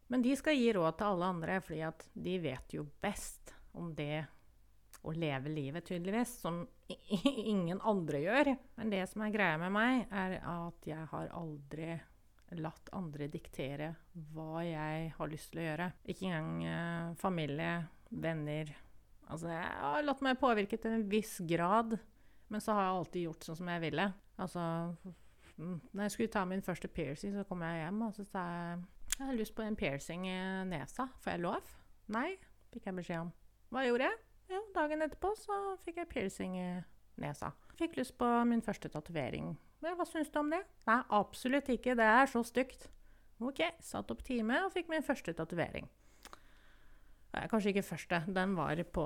Men 0.10 0.26
de 0.26 0.34
skal 0.38 0.58
gi 0.58 0.72
råd 0.74 0.98
til 0.98 1.12
alle 1.12 1.30
andre, 1.36 1.60
fordi 1.66 1.84
at 1.86 2.08
de 2.14 2.40
vet 2.42 2.74
jo 2.78 2.88
best 3.02 3.54
om 3.78 3.94
det 3.98 4.26
å 5.06 5.14
leve 5.14 5.52
livet, 5.54 5.86
tydeligvis, 5.86 6.34
som 6.42 6.64
ingen 7.46 7.82
andre 7.86 8.22
gjør. 8.24 8.52
Men 8.80 8.94
det 8.94 9.04
som 9.12 9.26
er 9.26 9.34
greia 9.34 9.62
med 9.62 9.74
meg, 9.74 10.06
er 10.10 10.40
at 10.42 10.90
jeg 10.90 11.10
har 11.12 11.34
aldri 11.38 11.94
latt 12.62 12.90
andre 12.96 13.28
diktere 13.30 13.90
hva 14.34 14.62
jeg 14.66 15.12
har 15.18 15.30
lyst 15.30 15.52
til 15.52 15.62
å 15.62 15.68
gjøre. 15.68 15.90
Ikke 16.10 16.30
engang 16.30 16.66
eh, 16.70 17.14
familie, 17.22 17.72
venner. 18.22 18.72
Altså, 19.26 19.50
jeg 19.50 19.70
har 19.82 20.06
latt 20.06 20.24
meg 20.26 20.40
påvirke 20.42 20.78
til 20.82 20.98
en 20.98 21.06
viss 21.10 21.38
grad, 21.50 21.98
men 22.50 22.62
så 22.62 22.76
har 22.78 22.88
jeg 22.88 22.98
alltid 23.00 23.28
gjort 23.28 23.48
sånn 23.48 23.60
som 23.62 23.72
jeg 23.74 23.84
ville. 23.88 24.10
Altså 24.36 24.66
Når 25.56 26.02
jeg 26.04 26.14
skulle 26.14 26.34
ta 26.34 26.44
min 26.46 26.66
første 26.66 26.90
piercing, 26.92 27.34
så 27.34 27.46
kom 27.48 27.64
jeg 27.64 27.86
hjem 27.86 28.02
og 28.06 28.14
så 28.18 28.26
sa 28.28 28.44
jeg 28.52 28.84
jeg 29.16 29.30
har 29.30 29.38
lyst 29.38 29.56
på 29.56 29.64
en 29.64 29.78
piercing 29.80 30.26
i 30.28 30.40
nesa. 30.68 31.06
Får 31.24 31.38
jeg 31.38 31.44
lov? 31.46 31.70
Nei, 32.12 32.34
fikk 32.74 32.90
jeg 32.90 32.98
beskjed 32.98 33.22
om. 33.24 33.30
Hva 33.72 33.86
gjorde 33.86 34.10
jeg? 34.10 34.18
Jo, 34.52 34.60
dagen 34.76 35.06
etterpå 35.06 35.32
så 35.40 35.60
fikk 35.86 36.02
jeg 36.02 36.10
piercing 36.12 36.58
i 36.60 36.66
nesa. 37.24 37.54
Fikk 37.80 37.96
lyst 37.96 38.18
på 38.20 38.28
min 38.50 38.64
første 38.66 38.92
tatovering. 38.92 39.54
Hva 39.86 40.08
syns 40.10 40.34
du 40.34 40.42
om 40.42 40.52
det? 40.52 40.60
Nei, 40.90 41.00
absolutt 41.16 41.72
ikke. 41.72 41.96
Det 41.96 42.10
er 42.12 42.28
så 42.28 42.44
stygt. 42.44 42.90
Ok, 43.40 43.62
satt 43.84 44.12
opp 44.12 44.24
time 44.28 44.60
og 44.66 44.74
fikk 44.76 44.92
min 44.92 45.06
første 45.06 45.32
tatovering. 45.38 45.88
Kanskje 47.52 47.74
ikke 47.74 47.86
første. 47.86 48.22
Den 48.32 48.56
var, 48.58 48.80
på, 48.94 49.06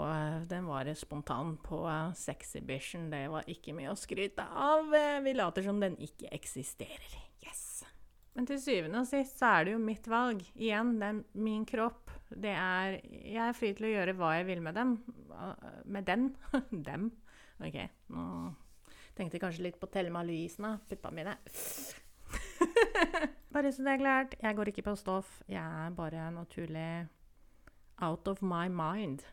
den 0.50 0.68
var 0.70 0.90
spontan 0.98 1.56
på 1.64 1.82
Sexhibition. 2.18 3.10
Det 3.12 3.26
var 3.32 3.48
ikke 3.50 3.74
mye 3.78 3.94
å 3.94 3.98
skryte 4.00 4.46
av. 4.46 4.94
Vi 5.26 5.34
later 5.36 5.66
som 5.66 5.82
den 5.82 5.98
ikke 6.04 6.32
eksisterer. 6.36 7.18
Yes! 7.46 7.84
Men 8.38 8.48
til 8.48 8.62
syvende 8.62 9.02
og 9.02 9.08
sist 9.10 9.40
så 9.42 9.50
er 9.58 9.66
det 9.68 9.74
jo 9.74 9.82
mitt 9.84 10.06
valg. 10.08 10.44
Igjen, 10.56 10.94
det 11.02 11.10
er 11.10 11.22
min 11.44 11.66
kropp. 11.68 12.14
Det 12.30 12.54
er 12.54 13.00
Jeg 13.02 13.42
er 13.48 13.58
fri 13.58 13.74
til 13.76 13.90
å 13.90 13.94
gjøre 13.96 14.16
hva 14.20 14.36
jeg 14.38 14.48
vil 14.52 14.62
med 14.64 14.78
dem. 14.78 14.98
Med 15.86 16.08
den. 16.08 16.30
dem. 16.90 17.10
OK, 17.60 17.80
nå 18.16 18.26
tenkte 19.18 19.36
jeg 19.36 19.44
kanskje 19.44 19.66
litt 19.66 19.80
på 19.82 19.90
Thelma 19.92 20.22
Louise 20.24 20.62
nå. 20.64 20.78
Puppa 20.88 21.12
mine. 21.12 21.36
bare 23.54 23.72
så 23.76 23.84
det 23.84 23.96
er 23.98 24.04
klart, 24.06 24.36
jeg 24.40 24.56
går 24.56 24.72
ikke 24.72 24.86
på 24.88 24.96
stoff. 25.00 25.42
Jeg 25.50 25.60
er 25.60 25.96
bare 25.98 26.30
naturlig 26.32 26.92
out 28.02 28.28
of 28.28 28.42
my 28.42 28.68
mind. 28.68 29.24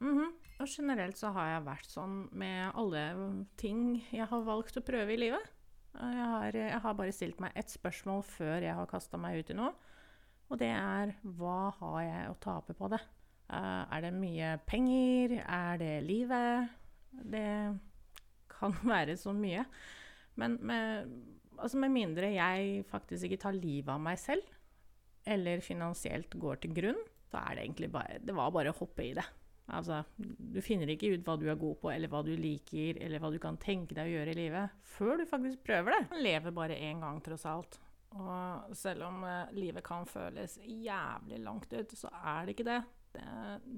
Mm 0.00 0.18
-hmm. 0.18 0.30
Og 0.60 0.68
generelt 0.68 1.16
så 1.16 1.30
har 1.32 1.48
jeg 1.48 1.64
vært 1.64 1.86
sånn 1.86 2.28
med 2.32 2.72
alle 2.74 3.46
ting 3.56 4.04
jeg 4.12 4.26
har 4.26 4.42
valgt 4.44 4.76
å 4.76 4.84
prøve 4.84 5.12
i 5.12 5.16
livet. 5.16 5.40
Jeg 5.94 6.26
har, 6.32 6.56
jeg 6.56 6.80
har 6.80 6.94
bare 6.94 7.12
stilt 7.12 7.40
meg 7.40 7.52
ett 7.54 7.70
spørsmål 7.70 8.22
før 8.22 8.62
jeg 8.62 8.74
har 8.74 8.86
kasta 8.86 9.16
meg 9.16 9.38
ut 9.38 9.50
i 9.50 9.56
noe. 9.58 9.72
Og 10.50 10.58
det 10.58 10.68
er 10.68 11.14
hva 11.22 11.70
har 11.78 12.02
jeg 12.02 12.30
å 12.30 12.38
tape 12.42 12.74
på 12.74 12.90
det? 12.92 13.00
Uh, 13.50 13.86
er 13.90 14.04
det 14.04 14.12
mye 14.14 14.58
penger? 14.66 15.40
Er 15.42 15.80
det 15.80 15.94
livet? 16.06 16.70
Det 17.10 17.78
kan 18.52 18.76
være 18.94 19.16
så 19.16 19.34
mye. 19.34 19.64
Men 20.38 20.58
med, 20.62 21.10
altså 21.58 21.80
med 21.82 21.94
mindre 21.94 22.32
jeg 22.34 22.84
faktisk 22.90 23.26
ikke 23.26 23.42
tar 23.46 23.56
livet 23.56 23.90
av 23.94 24.02
meg 24.02 24.20
selv, 24.20 24.44
eller 25.26 25.64
finansielt 25.64 26.32
går 26.40 26.62
til 26.62 26.76
grunn, 26.76 27.00
så 27.30 27.40
er 27.40 27.56
det 27.56 27.64
egentlig 27.64 27.90
bare 27.94 28.18
Det 28.24 28.34
var 28.34 28.50
bare 28.54 28.72
å 28.72 28.78
hoppe 28.80 29.06
i 29.06 29.14
det. 29.16 29.26
Altså, 29.70 30.00
du 30.18 30.58
finner 30.64 30.90
ikke 30.90 31.12
ut 31.14 31.26
hva 31.26 31.36
du 31.38 31.46
er 31.50 31.58
god 31.58 31.78
på, 31.82 31.90
eller 31.92 32.10
hva 32.10 32.24
du 32.26 32.32
liker, 32.34 32.98
eller 33.04 33.22
hva 33.22 33.30
du 33.30 33.38
kan 33.42 33.58
tenke 33.60 33.94
deg 33.94 34.08
å 34.08 34.16
gjøre 34.16 34.34
i 34.34 34.38
livet, 34.40 34.80
før 34.96 35.20
du 35.20 35.26
faktisk 35.30 35.62
prøver 35.66 35.94
det. 35.94 36.00
Man 36.10 36.24
lever 36.26 36.56
bare 36.56 36.78
én 36.88 37.04
gang, 37.04 37.20
tross 37.22 37.46
alt. 37.46 37.78
Og 38.18 38.72
selv 38.74 39.06
om 39.06 39.22
uh, 39.22 39.50
livet 39.54 39.86
kan 39.86 40.08
føles 40.10 40.58
jævlig 40.66 41.38
langt 41.44 41.70
ut, 41.70 41.94
så 41.94 42.10
er 42.18 42.46
det 42.48 42.56
ikke 42.56 42.66
det. 42.66 42.80
det. 43.14 43.28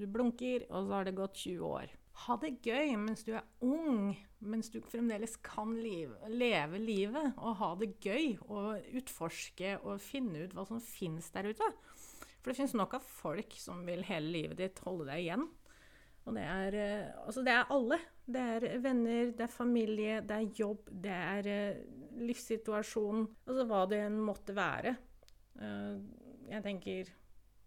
Du 0.00 0.06
blunker, 0.08 0.64
og 0.70 0.86
så 0.86 0.96
har 0.96 1.08
det 1.08 1.18
gått 1.18 1.42
20 1.44 1.66
år. 1.68 1.92
Ha 2.26 2.36
det 2.40 2.58
gøy 2.60 2.92
mens 3.00 3.24
du 3.24 3.32
er 3.34 3.44
ung, 3.64 4.12
mens 4.44 4.68
du 4.72 4.78
fremdeles 4.84 5.38
kan 5.44 5.72
live, 5.80 6.16
leve 6.28 6.80
livet, 6.80 7.32
og 7.40 7.56
ha 7.60 7.70
det 7.80 7.94
gøy, 8.04 8.36
og 8.48 8.96
utforske 9.00 9.78
og 9.80 10.00
finne 10.04 10.44
ut 10.44 10.56
hva 10.56 10.66
som 10.68 10.80
finnes 10.84 11.28
der 11.34 11.48
ute. 11.52 11.68
For 12.42 12.50
det 12.50 12.58
fins 12.58 12.74
nok 12.74 12.96
av 12.98 13.04
folk 13.06 13.54
som 13.60 13.84
vil 13.86 14.02
hele 14.08 14.32
livet 14.34 14.58
ditt 14.58 14.80
holde 14.82 15.06
deg 15.12 15.22
igjen. 15.22 15.46
Og 16.22 16.36
det 16.36 16.42
er, 16.46 16.76
eh, 16.78 17.06
altså 17.24 17.42
det 17.42 17.54
er 17.54 17.70
alle. 17.74 17.98
Det 18.22 18.42
er 18.56 18.66
venner, 18.82 19.32
det 19.34 19.46
er 19.46 19.54
familie, 19.54 20.20
det 20.26 20.36
er 20.36 20.58
jobb, 20.58 20.90
det 21.04 21.14
er 21.14 21.48
eh, 21.50 21.80
livssituasjon. 22.22 23.24
Altså 23.46 23.66
hva 23.70 23.82
det 23.90 24.02
måtte 24.14 24.54
være. 24.54 24.94
Eh, 25.58 25.96
jeg 26.52 26.64
tenker 26.64 27.10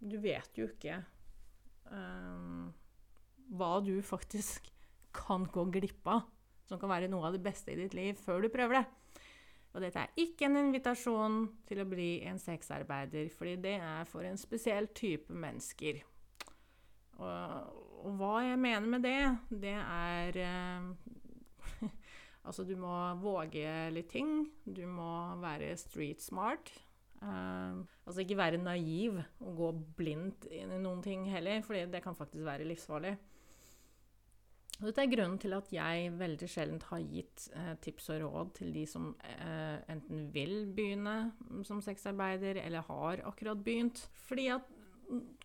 Du 0.05 0.17
vet 0.21 0.57
jo 0.59 0.67
ikke 0.67 0.97
um, 1.89 2.67
hva 3.55 3.79
du 3.81 3.95
faktisk 4.03 4.67
kan 5.15 5.47
gå 5.49 5.63
glipp 5.71 6.05
av, 6.11 6.25
som 6.67 6.77
kan 6.81 6.91
være 6.91 7.07
noe 7.09 7.29
av 7.29 7.37
det 7.37 7.41
beste 7.45 7.71
i 7.71 7.77
ditt 7.79 7.95
liv, 7.97 8.19
før 8.19 8.43
du 8.43 8.51
prøver 8.53 8.81
det. 8.81 8.83
Og 9.75 9.83
dette 9.83 9.99
er 9.99 10.19
ikke 10.23 10.47
en 10.47 10.55
invitasjon 10.61 11.41
til 11.67 11.81
å 11.83 11.87
bli 11.89 12.21
en 12.29 12.39
sexarbeider, 12.39 13.27
fordi 13.35 13.57
det 13.65 13.73
er 13.83 14.07
for 14.07 14.23
en 14.23 14.39
spesiell 14.39 14.87
type 14.95 15.35
mennesker. 15.35 15.99
Og, 17.19 17.75
og 18.07 18.15
hva 18.19 18.37
jeg 18.45 18.61
mener 18.63 18.87
med 18.87 19.03
det, 19.03 19.19
det 19.51 19.75
er 19.75 20.39
eh, 20.45 21.91
Altså, 22.45 22.63
du 22.63 22.75
må 22.77 22.93
våge 23.19 23.67
litt 23.91 24.11
ting. 24.13 24.45
Du 24.63 24.83
må 24.87 25.09
være 25.41 25.71
street 25.81 26.23
smart. 26.23 26.71
Eh, 27.19 27.79
altså 28.05 28.21
ikke 28.21 28.37
være 28.39 28.61
naiv 28.61 29.17
og 29.41 29.55
gå 29.59 29.71
blindt 29.97 30.47
inn 30.53 30.71
i 30.75 30.81
noen 30.81 31.01
ting 31.03 31.25
heller, 31.31 31.63
for 31.65 31.75
det 31.75 32.03
kan 32.05 32.15
faktisk 32.15 32.45
være 32.47 32.67
livsfarlig. 32.69 33.15
Dette 34.75 35.05
er 35.05 35.11
grunnen 35.11 35.37
til 35.39 35.55
at 35.55 35.69
jeg 35.71 36.09
veldig 36.19 36.47
sjelden 36.51 36.81
har 36.89 37.03
gitt 37.07 37.45
eh, 37.55 37.75
tips 37.83 38.09
og 38.11 38.25
råd 38.25 38.49
til 38.57 38.73
de 38.75 38.83
som 38.89 39.13
eh, 39.23 39.77
enten 39.91 40.25
vil 40.35 40.65
begynne 40.75 41.15
som 41.67 41.79
sexarbeider, 41.83 42.59
eller 42.59 42.83
har 42.89 43.23
akkurat 43.29 43.61
begynt. 43.63 44.03
Fordi 44.27 44.49
at 44.57 44.67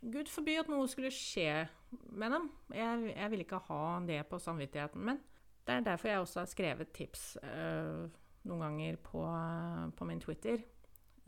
Gud 0.01 0.31
forby 0.33 0.57
at 0.59 0.71
noe 0.73 0.88
skulle 0.90 1.12
skje 1.14 1.69
med 2.16 2.35
dem. 2.35 2.49
Jeg, 2.75 3.12
jeg 3.12 3.31
vil 3.33 3.45
ikke 3.45 3.62
ha 3.69 3.85
det 4.09 4.23
på 4.31 4.40
samvittigheten 4.43 5.05
min. 5.07 5.21
Det 5.66 5.77
er 5.77 5.87
derfor 5.87 6.11
jeg 6.11 6.25
også 6.25 6.43
har 6.43 6.51
skrevet 6.51 6.93
tips 6.97 7.25
eh, 7.45 8.11
noen 8.49 8.64
ganger 8.64 8.99
på, 9.05 9.23
på 9.95 10.09
min 10.09 10.23
Twitter. 10.23 10.62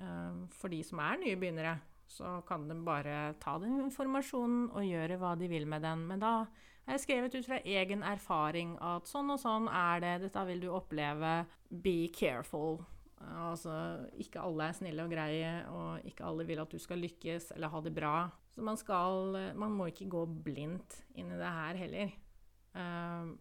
Eh, 0.00 0.44
for 0.58 0.72
de 0.72 0.82
som 0.86 1.02
er 1.04 1.20
nye 1.22 1.38
begynnere, 1.38 1.76
så 2.10 2.40
kan 2.48 2.66
de 2.68 2.76
bare 2.84 3.36
ta 3.40 3.56
den 3.62 3.78
informasjonen 3.86 4.70
og 4.72 4.84
gjøre 4.84 5.20
hva 5.20 5.36
de 5.38 5.48
vil 5.52 5.68
med 5.70 5.84
den. 5.86 6.06
Men 6.08 6.22
da 6.24 6.34
skrevet 6.98 7.34
ut 7.34 7.46
fra 7.46 7.60
egen 7.62 8.02
erfaring 8.02 8.74
at 8.82 9.06
sånn 9.10 9.30
og 9.30 9.38
sånn 9.40 9.68
er 9.70 10.02
det, 10.02 10.14
dette 10.26 10.42
vil 10.48 10.64
du 10.64 10.70
oppleve. 10.74 11.44
Be 11.70 12.10
careful. 12.14 12.80
Altså, 13.22 13.72
ikke 14.18 14.42
alle 14.42 14.66
er 14.68 14.76
snille 14.76 15.04
og 15.04 15.12
greie, 15.14 15.52
og 15.70 16.08
ikke 16.08 16.26
alle 16.26 16.46
vil 16.48 16.62
at 16.62 16.72
du 16.72 16.80
skal 16.82 16.98
lykkes 17.02 17.52
eller 17.54 17.70
ha 17.70 17.82
det 17.84 17.94
bra. 17.94 18.16
Så 18.52 18.64
man 18.66 18.76
skal 18.76 19.54
Man 19.56 19.72
må 19.72 19.86
ikke 19.88 20.10
gå 20.12 20.26
blindt 20.26 21.04
inn 21.14 21.30
i 21.32 21.38
det 21.40 21.52
her 21.56 21.78
heller. 21.78 22.10
Uh, 22.74 23.32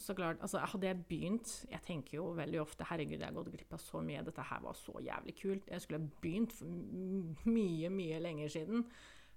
så 0.00 0.14
klart, 0.16 0.40
altså 0.40 0.58
Hadde 0.58 0.86
jeg 0.86 1.04
begynt 1.04 1.50
Jeg 1.68 1.82
tenker 1.84 2.14
jo 2.16 2.30
veldig 2.32 2.60
ofte 2.62 2.86
Herregud, 2.88 3.18
jeg 3.18 3.26
har 3.26 3.34
gått 3.36 3.50
glipp 3.52 3.72
av 3.76 3.80
så 3.82 4.00
mye. 4.04 4.24
Dette 4.24 4.44
her 4.48 4.62
var 4.64 4.76
så 4.76 4.96
jævlig 5.04 5.34
kult. 5.40 5.70
Jeg 5.70 5.84
skulle 5.84 6.00
ha 6.02 6.20
begynt 6.22 6.52
for 6.56 7.48
mye, 7.48 7.90
mye 7.92 8.20
lenger 8.24 8.52
siden. 8.52 8.84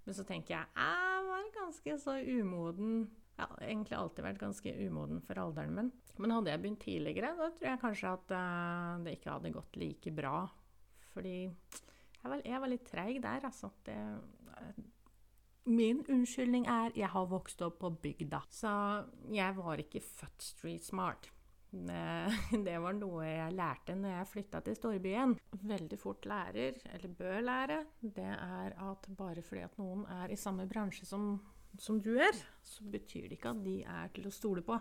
Men 0.06 0.18
så 0.18 0.26
tenker 0.28 0.56
jeg 0.56 0.66
jeg 0.76 1.26
var 1.30 1.52
ganske 1.56 1.98
så 2.02 2.18
umoden 2.20 3.10
Jeg 3.42 3.72
egentlig 3.72 3.98
alltid 3.98 4.26
vært 4.26 4.42
ganske 4.42 4.74
umoden 4.86 5.22
for 5.26 5.42
alderen 5.42 5.74
min. 5.78 5.92
Men 6.22 6.36
hadde 6.36 6.54
jeg 6.54 6.62
begynt 6.62 6.84
tidligere, 6.86 7.34
da 7.40 7.50
tror 7.56 7.70
jeg 7.72 7.82
kanskje 7.82 8.14
at 8.14 8.34
uh, 8.38 9.02
det 9.06 9.18
ikke 9.18 9.34
hadde 9.34 9.54
gått 9.56 9.82
like 9.82 10.14
bra. 10.16 10.36
Fordi 11.12 11.36
jeg 11.42 12.30
var, 12.30 12.46
jeg 12.46 12.62
var 12.64 12.72
litt 12.72 12.88
treig 12.88 13.22
der, 13.24 13.50
altså. 13.50 13.72
Det, 13.88 13.98
uh, 14.54 14.72
min 15.72 16.02
unnskyldning 16.10 16.66
er 16.70 16.96
jeg 16.98 17.10
har 17.14 17.30
vokst 17.30 17.62
opp 17.66 17.82
på 17.84 17.94
bygda. 18.04 18.42
Så 18.50 18.72
jeg 19.34 19.58
var 19.58 19.82
ikke 19.82 20.04
født 20.04 20.50
street 20.52 20.86
smart. 20.86 21.32
Det 21.72 22.78
var 22.84 22.96
noe 22.98 23.24
jeg 23.24 23.56
lærte 23.56 23.96
når 23.96 24.18
jeg 24.18 24.30
flytta 24.34 24.62
til 24.66 24.76
storbyen. 24.76 25.38
Veldig 25.62 26.00
fort 26.00 26.26
lærer, 26.28 26.80
eller 26.92 27.16
bør 27.16 27.40
lære, 27.46 27.80
det 28.02 28.28
er 28.34 28.76
at 28.90 29.08
bare 29.18 29.44
fordi 29.46 29.64
at 29.68 29.78
noen 29.80 30.04
er 30.20 30.34
i 30.34 30.40
samme 30.40 30.68
bransje 30.68 31.08
som, 31.08 31.36
som 31.80 32.02
du 32.04 32.16
er, 32.20 32.36
så 32.64 32.84
betyr 32.84 33.30
det 33.30 33.38
ikke 33.38 33.54
at 33.54 33.64
de 33.64 33.78
er 33.88 34.12
til 34.16 34.28
å 34.28 34.34
stole 34.34 34.64
på. 34.66 34.78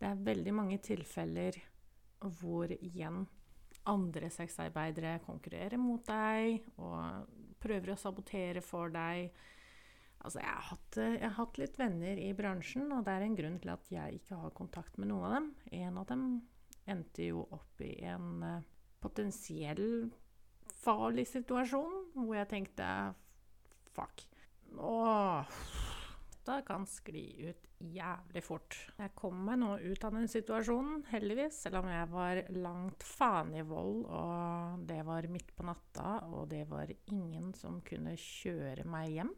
Det 0.00 0.08
er 0.10 0.26
veldig 0.26 0.54
mange 0.56 0.80
tilfeller 0.82 1.58
hvor 2.40 2.72
igjen 2.74 3.24
andre 3.90 4.30
sexarbeidere 4.32 5.18
konkurrerer 5.26 5.80
mot 5.80 6.04
deg 6.08 6.64
og 6.80 7.28
prøver 7.60 7.92
å 7.92 8.00
sabotere 8.00 8.64
for 8.64 8.92
deg 8.94 9.34
Altså, 10.24 10.40
jeg 10.40 10.48
har, 10.48 10.62
hatt, 10.70 10.96
eh, 10.96 11.14
jeg 11.18 11.26
har, 11.26 11.34
hatt, 11.36 11.58
litt 11.60 11.74
venner 11.76 12.16
i 12.16 12.30
bransjen, 12.32 12.86
og 12.96 13.02
det 13.04 13.12
er 13.12 13.24
en 13.26 13.34
grunn 13.36 13.58
til 13.60 13.72
at 13.74 13.90
jeg 13.92 14.20
ikke 14.22 14.38
har 14.40 14.54
kontakt 14.56 14.96
med 14.96 15.10
noen 15.10 15.26
av 15.28 15.34
dem. 15.34 15.48
En 15.84 15.98
av 16.00 16.06
dem 16.08 16.22
endte 16.88 17.26
jo 17.26 17.42
opp 17.52 17.82
i 17.84 17.90
en 18.08 18.30
uh, 18.40 18.62
potensiell 19.04 20.08
farlig 20.80 21.26
situasjon, 21.28 21.98
hvor 22.16 22.38
jeg 22.38 22.48
tenkte 22.54 22.86
fuck. 23.92 24.24
Åh, 24.78 25.54
dette 26.44 26.60
kan 26.66 26.86
skli 26.88 27.24
ut 27.48 27.68
jævlig 27.84 28.42
fort. 28.44 28.76
Jeg 28.98 29.12
kom 29.16 29.38
meg 29.46 29.60
nå 29.62 29.70
ut 29.80 30.04
av 30.04 30.16
den 30.16 30.28
situasjonen, 30.30 31.04
heldigvis, 31.08 31.62
selv 31.64 31.80
om 31.80 31.88
jeg 31.88 32.10
var 32.12 32.40
langt 32.56 33.06
faen 33.06 33.54
i 33.56 33.64
vold, 33.64 34.04
og 34.04 34.84
det 34.88 35.00
var 35.08 35.28
midt 35.32 35.54
på 35.56 35.66
natta, 35.68 36.18
og 36.28 36.50
det 36.52 36.66
var 36.70 36.92
ingen 37.12 37.52
som 37.56 37.80
kunne 37.86 38.16
kjøre 38.20 38.84
meg 38.88 39.14
hjem. 39.14 39.32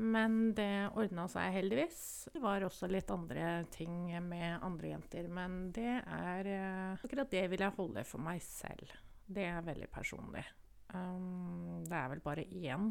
Men 0.00 0.54
det 0.54 0.92
ordna 0.94 1.26
seg 1.28 1.50
heldigvis. 1.56 2.00
Det 2.32 2.40
var 2.40 2.62
også 2.62 2.86
litt 2.88 3.10
andre 3.10 3.64
ting 3.74 4.06
med 4.22 4.62
andre 4.62 4.94
jenter, 4.94 5.26
men 5.28 5.64
det 5.74 5.96
er 5.98 6.50
eh, 6.54 7.04
Akkurat 7.04 7.32
det 7.32 7.42
vil 7.50 7.64
jeg 7.66 7.76
holde 7.76 8.04
for 8.06 8.22
meg 8.22 8.40
selv. 8.44 8.94
Det 9.26 9.48
er 9.50 9.66
veldig 9.66 9.90
personlig. 9.90 10.46
Um, 10.94 11.82
det 11.86 11.94
er 11.94 12.08
vel 12.14 12.22
bare 12.22 12.46
én 12.46 12.88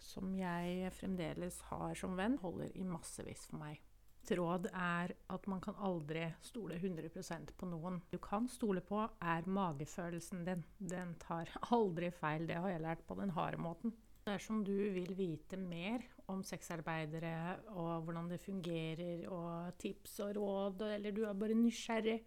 som 0.00 0.32
jeg 0.36 0.90
fremdeles 0.96 1.60
har 1.70 1.94
som 1.98 2.16
venn, 2.18 2.38
holder 2.42 2.72
i 2.76 2.84
massevis 2.86 3.46
for 3.50 3.60
meg. 3.62 3.80
Et 4.20 4.34
råd 4.36 4.68
er 4.76 5.14
at 5.32 5.46
man 5.48 5.62
kan 5.64 5.78
aldri 5.80 6.26
stole 6.44 6.76
100% 6.76 7.54
på 7.56 7.68
noen. 7.70 8.00
Du 8.12 8.18
kan 8.22 8.48
stole 8.52 8.82
på 8.84 9.00
er 9.06 9.48
magefølelsen 9.48 10.44
din. 10.46 10.64
Den 10.78 11.14
tar 11.22 11.50
aldri 11.72 12.10
feil. 12.12 12.46
Det 12.46 12.58
har 12.60 12.74
jeg 12.74 12.84
lært 12.84 13.06
på 13.08 13.16
den 13.18 13.32
harde 13.36 13.60
måten. 13.62 13.94
Dersom 14.26 14.60
du 14.64 14.76
vil 14.92 15.14
vite 15.16 15.56
mer 15.56 16.04
om 16.30 16.42
sexarbeidere 16.46 17.56
og 17.72 18.04
hvordan 18.04 18.28
det 18.30 18.42
fungerer, 18.44 19.24
og 19.32 19.78
tips 19.80 20.18
og 20.26 20.36
råd, 20.36 20.84
eller 20.98 21.16
du 21.16 21.24
er 21.24 21.38
bare 21.40 21.56
nysgjerrig, 21.56 22.20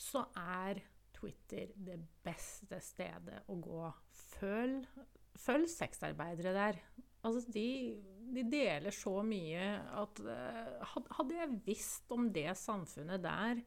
så 0.00 0.26
er 0.36 0.82
Twitter 1.14 1.72
det 1.76 2.00
beste 2.24 2.80
stedet 2.82 3.44
å 3.48 3.56
gå. 3.62 3.86
Følg, 4.34 4.84
følg 5.38 5.68
sexarbeidere 5.70 6.54
der. 6.56 6.80
Altså, 7.26 7.44
de, 7.52 7.66
de, 8.34 8.44
deler 8.48 8.94
så 8.94 9.20
mye 9.26 9.64
at 10.00 10.22
uh, 10.24 10.94
Hadde 11.18 11.36
jeg 11.36 11.58
visst 11.66 12.12
om 12.16 12.30
det 12.32 12.48
samfunnet 12.56 13.20
der 13.22 13.60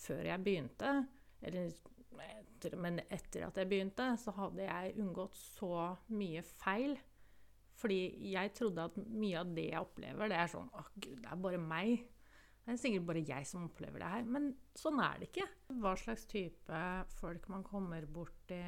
før 0.00 0.20
jeg 0.24 0.44
begynte, 0.44 0.92
eller 1.44 1.72
etter, 2.60 2.76
men 2.76 3.00
etter 3.08 3.46
at 3.46 3.56
jeg 3.56 3.68
begynte, 3.68 4.06
så 4.20 4.34
hadde 4.36 4.66
jeg 4.66 4.96
unngått 5.00 5.36
så 5.38 5.96
mye 6.12 6.42
feil. 6.44 6.96
Fordi 7.80 8.00
jeg 8.34 8.52
trodde 8.56 8.84
at 8.90 8.96
mye 9.08 9.40
av 9.40 9.52
det 9.56 9.70
jeg 9.70 9.80
opplever, 9.80 10.28
det 10.28 10.36
er 10.36 10.50
sånn 10.52 10.68
Å, 10.76 10.84
gud, 10.96 11.20
det 11.22 11.30
er 11.30 11.40
bare 11.40 11.60
meg. 11.62 12.02
Det 12.60 12.74
er 12.74 12.78
sikkert 12.78 13.06
bare 13.08 13.22
jeg 13.26 13.46
som 13.48 13.64
opplever 13.66 14.02
det 14.02 14.08
her. 14.12 14.26
Men 14.30 14.50
sånn 14.78 15.00
er 15.02 15.18
det 15.18 15.30
ikke. 15.30 15.46
Hva 15.82 15.94
slags 15.98 16.26
type 16.30 16.80
folk 17.16 17.48
man 17.50 17.64
kommer 17.66 18.06
borti, 18.06 18.60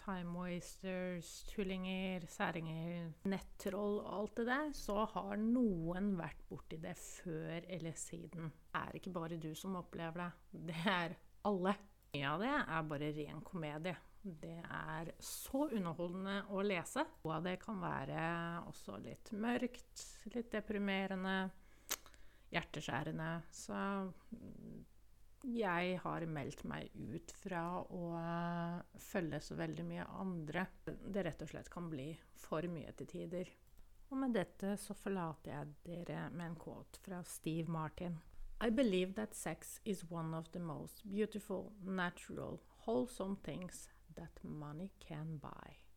time 0.00 0.32
wasters, 0.38 1.32
tullinger, 1.50 2.24
særinger, 2.30 3.10
nettroll 3.28 3.98
og 4.00 4.12
alt 4.20 4.40
det 4.40 4.46
der, 4.48 4.72
så 4.76 5.04
har 5.12 5.36
noen 5.42 6.14
vært 6.20 6.44
borti 6.48 6.80
det 6.80 6.96
før 7.00 7.66
eller 7.66 7.98
siden. 7.98 8.52
Det 8.70 8.84
er 8.84 9.00
ikke 9.00 9.14
bare 9.18 9.40
du 9.40 9.50
som 9.58 9.76
opplever 9.82 10.22
det. 10.24 10.30
Det 10.70 10.84
er 10.88 11.18
alle. 11.50 11.76
Mye 12.14 12.30
av 12.30 12.40
det 12.42 12.54
er 12.58 12.88
bare 12.90 13.12
ren 13.18 13.44
komedie. 13.46 13.98
Det 14.20 14.58
er 14.60 15.12
så 15.24 15.66
underholdende 15.70 16.42
å 16.52 16.62
lese. 16.64 17.04
Og 17.24 17.44
det 17.44 17.56
kan 17.62 17.78
være 17.80 18.24
også 18.68 18.98
litt 19.00 19.30
mørkt, 19.32 20.02
litt 20.34 20.50
deprimerende, 20.52 21.36
hjerteskjærende. 22.50 23.30
Så 23.54 23.78
jeg 25.50 25.96
har 26.02 26.26
meldt 26.28 26.64
meg 26.68 26.90
ut 26.94 27.32
fra 27.40 27.64
å 27.80 28.04
følge 29.00 29.40
så 29.40 29.56
veldig 29.56 29.86
mye 29.88 30.06
andre. 30.20 30.66
Det 30.84 31.24
rett 31.24 31.44
og 31.46 31.52
slett 31.52 31.70
kan 31.72 31.88
bli 31.92 32.12
for 32.36 32.66
mye 32.68 32.92
til 32.98 33.08
tider. 33.08 33.52
Og 34.10 34.18
med 34.18 34.34
dette 34.34 34.74
så 34.82 34.96
forlater 34.98 35.54
jeg 35.54 35.74
dere 35.86 36.26
med 36.34 36.50
en 36.50 36.58
quote 36.58 37.00
fra 37.04 37.22
Steve 37.24 37.70
Martin. 37.70 38.18
I 38.60 38.68
believe 38.68 39.14
that 39.14 39.34
sex 39.34 39.78
is 39.84 40.04
one 40.10 40.36
of 40.36 40.50
the 40.52 40.60
most 40.60 41.06
beautiful, 41.08 41.72
natural, 41.80 42.60
wholesome 42.84 43.36
things 43.42 43.88
that 44.16 44.44
money 44.44 44.90
can 45.00 45.38
buy. 45.38 45.80